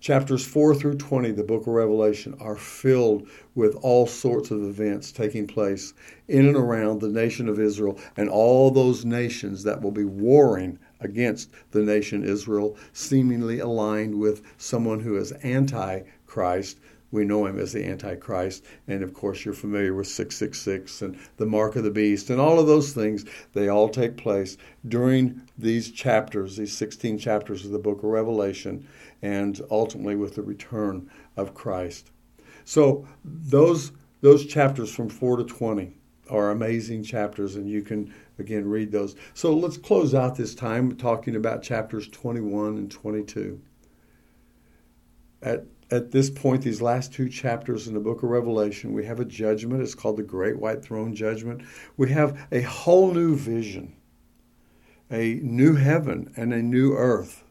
chapters 0.00 0.44
4 0.44 0.74
through 0.74 0.98
20, 0.98 1.30
the 1.32 1.44
book 1.44 1.62
of 1.62 1.68
Revelation, 1.68 2.36
are 2.38 2.56
filled 2.56 3.28
with 3.54 3.74
all 3.82 4.06
sorts 4.06 4.50
of 4.50 4.62
events 4.62 5.10
taking 5.10 5.46
place 5.46 5.94
in 6.28 6.46
and 6.46 6.56
around 6.56 7.00
the 7.00 7.08
nation 7.08 7.48
of 7.48 7.58
Israel 7.58 7.98
and 8.16 8.28
all 8.28 8.70
those 8.70 9.04
nations 9.04 9.64
that 9.64 9.80
will 9.80 9.90
be 9.90 10.04
warring 10.04 10.78
against 11.04 11.50
the 11.70 11.82
nation 11.82 12.24
Israel, 12.24 12.76
seemingly 12.92 13.58
aligned 13.58 14.14
with 14.14 14.42
someone 14.58 15.00
who 15.00 15.16
is 15.16 15.32
anti 15.32 16.02
Christ. 16.26 16.78
We 17.12 17.26
know 17.26 17.44
him 17.44 17.58
as 17.58 17.74
the 17.74 17.84
Antichrist. 17.84 18.64
And 18.88 19.02
of 19.02 19.12
course, 19.12 19.44
you're 19.44 19.52
familiar 19.52 19.92
with 19.92 20.06
666 20.06 21.02
and 21.02 21.18
the 21.36 21.44
mark 21.44 21.76
of 21.76 21.84
the 21.84 21.90
beast 21.90 22.30
and 22.30 22.40
all 22.40 22.58
of 22.58 22.66
those 22.66 22.94
things. 22.94 23.26
They 23.52 23.68
all 23.68 23.90
take 23.90 24.16
place 24.16 24.56
during 24.88 25.42
these 25.58 25.90
chapters, 25.90 26.56
these 26.56 26.74
16 26.74 27.18
chapters 27.18 27.66
of 27.66 27.70
the 27.70 27.78
book 27.78 27.98
of 27.98 28.04
Revelation, 28.04 28.88
and 29.20 29.60
ultimately 29.70 30.16
with 30.16 30.34
the 30.34 30.42
return 30.42 31.10
of 31.36 31.52
Christ. 31.52 32.10
So, 32.64 33.06
those, 33.24 33.92
those 34.22 34.46
chapters 34.46 34.94
from 34.94 35.10
4 35.10 35.36
to 35.36 35.44
20 35.44 35.94
are 36.32 36.50
amazing 36.50 37.04
chapters, 37.04 37.56
and 37.56 37.68
you 37.68 37.82
can 37.82 38.12
again 38.38 38.68
read 38.68 38.90
those. 38.90 39.14
So, 39.34 39.54
let's 39.54 39.76
close 39.76 40.14
out 40.14 40.36
this 40.36 40.54
time 40.54 40.96
talking 40.96 41.36
about 41.36 41.62
chapters 41.62 42.08
21 42.08 42.78
and 42.78 42.90
22. 42.90 43.60
At 45.42 45.66
at 45.92 46.10
this 46.10 46.30
point, 46.30 46.62
these 46.62 46.80
last 46.80 47.12
two 47.12 47.28
chapters 47.28 47.86
in 47.86 47.92
the 47.92 48.00
book 48.00 48.22
of 48.22 48.30
Revelation, 48.30 48.94
we 48.94 49.04
have 49.04 49.20
a 49.20 49.26
judgment. 49.26 49.82
It's 49.82 49.94
called 49.94 50.16
the 50.16 50.22
Great 50.22 50.58
White 50.58 50.82
Throne 50.82 51.14
Judgment. 51.14 51.60
We 51.98 52.10
have 52.12 52.46
a 52.50 52.62
whole 52.62 53.12
new 53.12 53.36
vision, 53.36 53.94
a 55.10 55.34
new 55.42 55.74
heaven 55.74 56.32
and 56.34 56.54
a 56.54 56.62
new 56.62 56.94
earth 56.94 57.44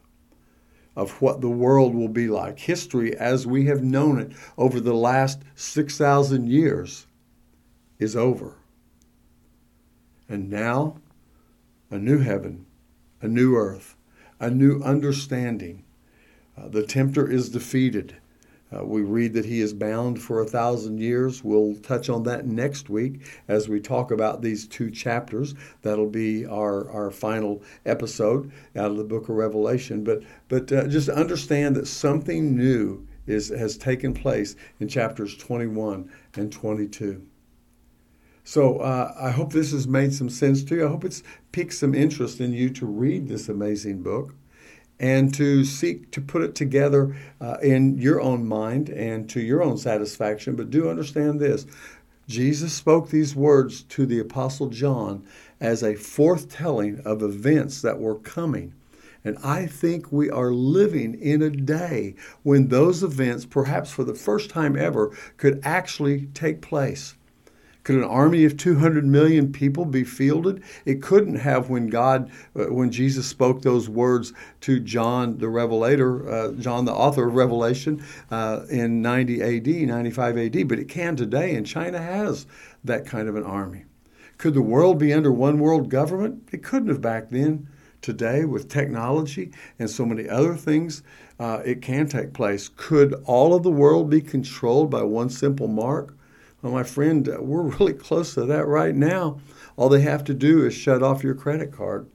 of 0.96 1.22
what 1.22 1.40
the 1.40 1.48
world 1.48 1.94
will 1.94 2.08
be 2.08 2.26
like. 2.26 2.58
History, 2.58 3.16
as 3.16 3.46
we 3.46 3.66
have 3.66 3.84
known 3.84 4.18
it 4.18 4.32
over 4.58 4.80
the 4.80 4.92
last 4.92 5.42
6,000 5.54 6.48
years, 6.48 7.06
is 8.00 8.16
over. 8.16 8.56
And 10.32 10.48
now, 10.48 10.96
a 11.90 11.98
new 11.98 12.20
heaven, 12.20 12.64
a 13.20 13.28
new 13.28 13.54
earth, 13.54 13.96
a 14.40 14.48
new 14.48 14.80
understanding. 14.80 15.84
Uh, 16.56 16.68
the 16.68 16.86
tempter 16.86 17.30
is 17.30 17.50
defeated. 17.50 18.16
Uh, 18.74 18.82
we 18.82 19.02
read 19.02 19.34
that 19.34 19.44
he 19.44 19.60
is 19.60 19.74
bound 19.74 20.22
for 20.22 20.40
a 20.40 20.46
thousand 20.46 21.00
years. 21.00 21.44
We'll 21.44 21.74
touch 21.82 22.08
on 22.08 22.22
that 22.22 22.46
next 22.46 22.88
week 22.88 23.20
as 23.46 23.68
we 23.68 23.78
talk 23.78 24.10
about 24.10 24.40
these 24.40 24.66
two 24.66 24.90
chapters. 24.90 25.54
That'll 25.82 26.08
be 26.08 26.46
our, 26.46 26.90
our 26.90 27.10
final 27.10 27.62
episode 27.84 28.50
out 28.74 28.90
of 28.90 28.96
the 28.96 29.04
book 29.04 29.24
of 29.24 29.36
Revelation. 29.36 30.02
But, 30.02 30.22
but 30.48 30.72
uh, 30.72 30.88
just 30.88 31.10
understand 31.10 31.76
that 31.76 31.88
something 31.88 32.56
new 32.56 33.06
is, 33.26 33.50
has 33.50 33.76
taken 33.76 34.14
place 34.14 34.56
in 34.80 34.88
chapters 34.88 35.36
21 35.36 36.10
and 36.36 36.50
22. 36.50 37.20
So 38.44 38.78
uh, 38.78 39.14
I 39.20 39.30
hope 39.30 39.52
this 39.52 39.72
has 39.72 39.86
made 39.86 40.12
some 40.12 40.28
sense 40.28 40.64
to 40.64 40.76
you. 40.76 40.86
I 40.86 40.90
hope 40.90 41.04
it's 41.04 41.22
piqued 41.52 41.74
some 41.74 41.94
interest 41.94 42.40
in 42.40 42.52
you 42.52 42.70
to 42.70 42.86
read 42.86 43.28
this 43.28 43.48
amazing 43.48 44.02
book 44.02 44.34
and 44.98 45.34
to 45.34 45.64
seek 45.64 46.10
to 46.12 46.20
put 46.20 46.42
it 46.42 46.54
together 46.54 47.16
uh, 47.40 47.56
in 47.62 47.98
your 47.98 48.20
own 48.20 48.46
mind 48.46 48.88
and 48.88 49.28
to 49.30 49.40
your 49.40 49.62
own 49.62 49.76
satisfaction. 49.76 50.56
But 50.56 50.70
do 50.70 50.88
understand 50.88 51.40
this 51.40 51.66
Jesus 52.28 52.72
spoke 52.72 53.10
these 53.10 53.34
words 53.34 53.82
to 53.82 54.06
the 54.06 54.20
Apostle 54.20 54.68
John 54.68 55.24
as 55.60 55.82
a 55.82 55.94
foretelling 55.94 57.00
of 57.04 57.22
events 57.22 57.82
that 57.82 57.98
were 57.98 58.14
coming. 58.16 58.74
And 59.24 59.38
I 59.44 59.66
think 59.66 60.10
we 60.10 60.30
are 60.30 60.50
living 60.50 61.14
in 61.14 61.42
a 61.42 61.50
day 61.50 62.14
when 62.42 62.68
those 62.68 63.02
events, 63.02 63.44
perhaps 63.44 63.90
for 63.90 64.02
the 64.02 64.14
first 64.14 64.50
time 64.50 64.76
ever, 64.76 65.16
could 65.36 65.60
actually 65.62 66.26
take 66.34 66.60
place. 66.60 67.14
Could 67.84 67.96
an 67.96 68.04
army 68.04 68.44
of 68.44 68.56
200 68.56 69.04
million 69.04 69.52
people 69.52 69.84
be 69.84 70.04
fielded? 70.04 70.62
It 70.84 71.02
couldn't 71.02 71.34
have 71.36 71.68
when 71.68 71.88
God, 71.88 72.30
uh, 72.54 72.66
when 72.66 72.92
Jesus 72.92 73.26
spoke 73.26 73.62
those 73.62 73.88
words 73.88 74.32
to 74.60 74.78
John 74.78 75.38
the 75.38 75.48
Revelator, 75.48 76.28
uh, 76.28 76.52
John 76.52 76.84
the 76.84 76.92
author 76.92 77.26
of 77.26 77.34
Revelation 77.34 78.04
uh, 78.30 78.60
in 78.70 79.02
90 79.02 79.42
AD, 79.42 79.66
95 79.66 80.38
AD, 80.38 80.68
but 80.68 80.78
it 80.78 80.88
can 80.88 81.16
today, 81.16 81.56
and 81.56 81.66
China 81.66 81.98
has 81.98 82.46
that 82.84 83.04
kind 83.04 83.28
of 83.28 83.34
an 83.34 83.42
army. 83.42 83.84
Could 84.38 84.54
the 84.54 84.62
world 84.62 84.98
be 84.98 85.12
under 85.12 85.32
one 85.32 85.58
world 85.58 85.88
government? 85.88 86.48
It 86.52 86.62
couldn't 86.62 86.88
have 86.88 87.00
back 87.00 87.30
then. 87.30 87.68
Today, 88.00 88.44
with 88.44 88.68
technology 88.68 89.52
and 89.78 89.88
so 89.88 90.04
many 90.04 90.28
other 90.28 90.56
things, 90.56 91.04
uh, 91.38 91.62
it 91.64 91.82
can 91.82 92.08
take 92.08 92.32
place. 92.32 92.68
Could 92.76 93.14
all 93.26 93.54
of 93.54 93.62
the 93.62 93.70
world 93.70 94.10
be 94.10 94.20
controlled 94.20 94.90
by 94.90 95.04
one 95.04 95.30
simple 95.30 95.68
mark? 95.68 96.16
Well, 96.62 96.72
my 96.72 96.84
friend, 96.84 97.28
uh, 97.28 97.38
we're 97.40 97.62
really 97.78 97.92
close 97.92 98.34
to 98.34 98.44
that 98.46 98.66
right 98.66 98.94
now. 98.94 99.40
All 99.76 99.88
they 99.88 100.02
have 100.02 100.22
to 100.24 100.34
do 100.34 100.64
is 100.64 100.72
shut 100.72 101.02
off 101.02 101.24
your 101.24 101.34
credit 101.34 101.72
card 101.72 102.08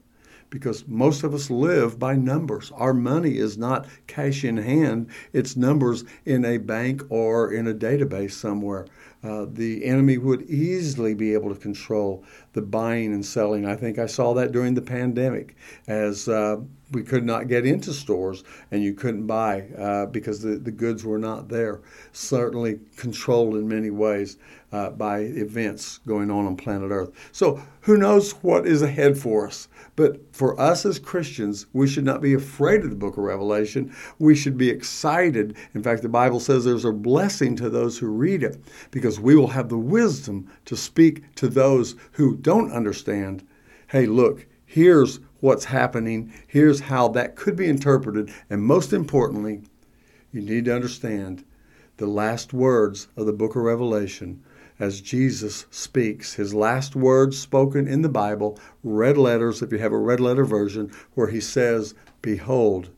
because 0.49 0.87
most 0.87 1.23
of 1.23 1.33
us 1.33 1.49
live 1.49 1.99
by 1.99 2.15
numbers. 2.15 2.71
Our 2.73 2.93
money 2.93 3.37
is 3.37 3.57
not 3.57 3.85
cash 4.07 4.45
in 4.45 4.55
hand, 4.55 5.07
it's 5.33 5.57
numbers 5.57 6.05
in 6.23 6.45
a 6.45 6.57
bank 6.57 7.03
or 7.09 7.51
in 7.51 7.67
a 7.67 7.73
database 7.73 8.31
somewhere. 8.31 8.87
Uh, 9.21 9.47
the 9.51 9.83
enemy 9.83 10.17
would 10.17 10.43
easily 10.43 11.13
be 11.13 11.33
able 11.33 11.53
to 11.53 11.59
control 11.59 12.23
the 12.57 12.61
buying 12.63 13.13
and 13.13 13.23
selling. 13.23 13.67
I 13.67 13.75
think 13.75 13.99
I 13.99 14.07
saw 14.07 14.33
that 14.33 14.51
during 14.51 14.73
the 14.73 14.81
pandemic 14.81 15.55
as 15.87 16.27
uh, 16.27 16.57
we 16.91 17.03
could 17.03 17.23
not 17.23 17.47
get 17.47 17.67
into 17.67 17.93
stores 17.93 18.43
and 18.71 18.81
you 18.81 18.95
couldn't 18.95 19.27
buy 19.27 19.67
uh, 19.77 20.07
because 20.07 20.41
the, 20.41 20.57
the 20.57 20.71
goods 20.71 21.05
were 21.05 21.19
not 21.19 21.49
there. 21.49 21.81
Certainly 22.13 22.79
controlled 22.95 23.55
in 23.57 23.67
many 23.67 23.91
ways 23.91 24.37
uh, 24.71 24.89
by 24.89 25.19
events 25.19 25.99
going 26.07 26.29
on 26.31 26.45
on 26.45 26.57
planet 26.57 26.91
Earth. 26.91 27.11
So 27.31 27.61
who 27.81 27.97
knows 27.97 28.31
what 28.43 28.67
is 28.67 28.81
ahead 28.81 29.17
for 29.17 29.47
us? 29.47 29.67
But 29.95 30.35
for 30.35 30.59
us 30.59 30.85
as 30.85 30.99
Christians, 30.99 31.65
we 31.73 31.87
should 31.87 32.03
not 32.03 32.21
be 32.21 32.33
afraid 32.33 32.83
of 32.83 32.89
the 32.89 32.95
book 32.95 33.17
of 33.17 33.23
Revelation. 33.23 33.95
We 34.19 34.35
should 34.35 34.57
be 34.57 34.69
excited. 34.69 35.55
In 35.73 35.81
fact, 35.81 36.01
the 36.01 36.09
Bible 36.09 36.39
says 36.39 36.65
there's 36.65 36.85
a 36.85 36.91
blessing 36.91 37.55
to 37.55 37.69
those 37.69 37.97
who 37.97 38.07
read 38.07 38.43
it 38.43 38.57
because 38.91 39.19
we 39.19 39.35
will 39.35 39.47
have 39.47 39.69
the 39.69 39.77
wisdom 39.77 40.51
to 40.65 40.75
speak 40.75 41.23
to 41.35 41.47
those 41.47 41.95
who 42.11 42.35
don't 42.47 42.71
understand. 42.71 43.45
Hey, 43.87 44.05
look, 44.05 44.45
here's 44.65 45.19
what's 45.41 45.65
happening. 45.65 46.33
Here's 46.47 46.79
how 46.79 47.09
that 47.09 47.35
could 47.35 47.57
be 47.57 47.67
interpreted. 47.67 48.33
And 48.49 48.61
most 48.61 48.93
importantly, 48.93 49.63
you 50.31 50.39
need 50.39 50.63
to 50.63 50.73
understand 50.73 51.43
the 51.97 52.07
last 52.07 52.53
words 52.53 53.09
of 53.17 53.25
the 53.25 53.33
book 53.33 53.57
of 53.57 53.63
Revelation 53.63 54.41
as 54.79 55.01
Jesus 55.01 55.65
speaks. 55.71 56.35
His 56.35 56.53
last 56.53 56.95
words 56.95 57.37
spoken 57.37 57.85
in 57.85 58.01
the 58.01 58.07
Bible, 58.07 58.57
red 58.81 59.17
letters, 59.17 59.61
if 59.61 59.73
you 59.73 59.79
have 59.79 59.91
a 59.91 59.97
red 59.97 60.21
letter 60.21 60.45
version, 60.45 60.89
where 61.15 61.27
he 61.27 61.41
says, 61.41 61.95
Behold, 62.21 62.91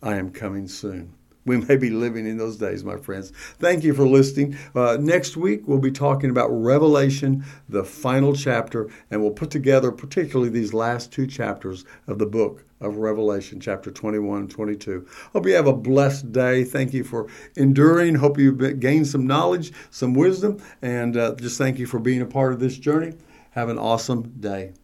I 0.00 0.18
am 0.18 0.30
coming 0.30 0.68
soon. 0.68 1.14
We 1.48 1.56
may 1.56 1.76
be 1.76 1.90
living 1.90 2.26
in 2.26 2.36
those 2.36 2.56
days, 2.56 2.84
my 2.84 2.96
friends. 2.96 3.32
Thank 3.58 3.82
you 3.82 3.94
for 3.94 4.06
listening. 4.06 4.56
Uh, 4.74 4.98
next 5.00 5.36
week, 5.36 5.66
we'll 5.66 5.78
be 5.78 5.90
talking 5.90 6.30
about 6.30 6.48
Revelation, 6.48 7.44
the 7.68 7.84
final 7.84 8.34
chapter, 8.34 8.88
and 9.10 9.20
we'll 9.20 9.32
put 9.32 9.50
together 9.50 9.90
particularly 9.90 10.50
these 10.50 10.72
last 10.72 11.12
two 11.12 11.26
chapters 11.26 11.84
of 12.06 12.18
the 12.18 12.26
book 12.26 12.64
of 12.80 12.96
Revelation, 12.96 13.60
chapter 13.60 13.90
21 13.90 14.40
and 14.40 14.50
22. 14.50 15.06
Hope 15.32 15.46
you 15.46 15.54
have 15.54 15.66
a 15.66 15.72
blessed 15.72 16.32
day. 16.32 16.64
Thank 16.64 16.92
you 16.92 17.02
for 17.02 17.26
enduring. 17.56 18.14
Hope 18.14 18.38
you've 18.38 18.78
gained 18.78 19.06
some 19.06 19.26
knowledge, 19.26 19.72
some 19.90 20.14
wisdom, 20.14 20.62
and 20.82 21.16
uh, 21.16 21.34
just 21.36 21.58
thank 21.58 21.78
you 21.78 21.86
for 21.86 21.98
being 21.98 22.22
a 22.22 22.26
part 22.26 22.52
of 22.52 22.60
this 22.60 22.78
journey. 22.78 23.14
Have 23.50 23.68
an 23.68 23.78
awesome 23.78 24.34
day. 24.38 24.74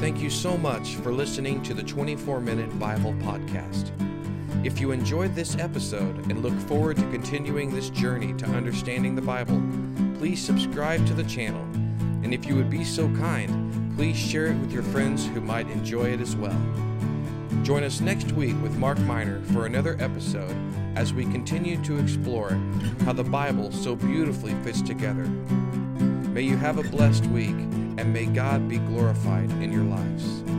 Thank 0.00 0.20
you 0.20 0.30
so 0.30 0.56
much 0.56 0.94
for 0.94 1.12
listening 1.12 1.60
to 1.64 1.74
the 1.74 1.82
24 1.82 2.40
Minute 2.40 2.78
Bible 2.78 3.14
Podcast. 3.14 3.90
If 4.64 4.80
you 4.80 4.92
enjoyed 4.92 5.34
this 5.34 5.56
episode 5.56 6.30
and 6.30 6.40
look 6.40 6.56
forward 6.60 6.98
to 6.98 7.10
continuing 7.10 7.74
this 7.74 7.90
journey 7.90 8.32
to 8.34 8.46
understanding 8.46 9.16
the 9.16 9.22
Bible, 9.22 9.60
please 10.16 10.40
subscribe 10.40 11.04
to 11.08 11.14
the 11.14 11.24
channel. 11.24 11.62
And 12.22 12.32
if 12.32 12.46
you 12.46 12.54
would 12.54 12.70
be 12.70 12.84
so 12.84 13.08
kind, 13.16 13.96
please 13.96 14.16
share 14.16 14.46
it 14.46 14.56
with 14.58 14.72
your 14.72 14.84
friends 14.84 15.26
who 15.26 15.40
might 15.40 15.68
enjoy 15.68 16.12
it 16.12 16.20
as 16.20 16.36
well. 16.36 16.60
Join 17.64 17.82
us 17.82 18.00
next 18.00 18.30
week 18.32 18.54
with 18.62 18.78
Mark 18.78 19.00
Miner 19.00 19.42
for 19.46 19.66
another 19.66 19.96
episode 19.98 20.56
as 20.96 21.12
we 21.12 21.24
continue 21.24 21.82
to 21.82 21.98
explore 21.98 22.50
how 23.04 23.14
the 23.14 23.24
Bible 23.24 23.72
so 23.72 23.96
beautifully 23.96 24.54
fits 24.62 24.80
together. 24.80 25.24
May 26.30 26.42
you 26.42 26.56
have 26.56 26.78
a 26.78 26.84
blessed 26.84 27.26
week 27.26 27.56
and 27.98 28.12
may 28.12 28.26
God 28.26 28.68
be 28.68 28.78
glorified 28.78 29.50
in 29.60 29.72
your 29.72 29.82
lives. 29.82 30.57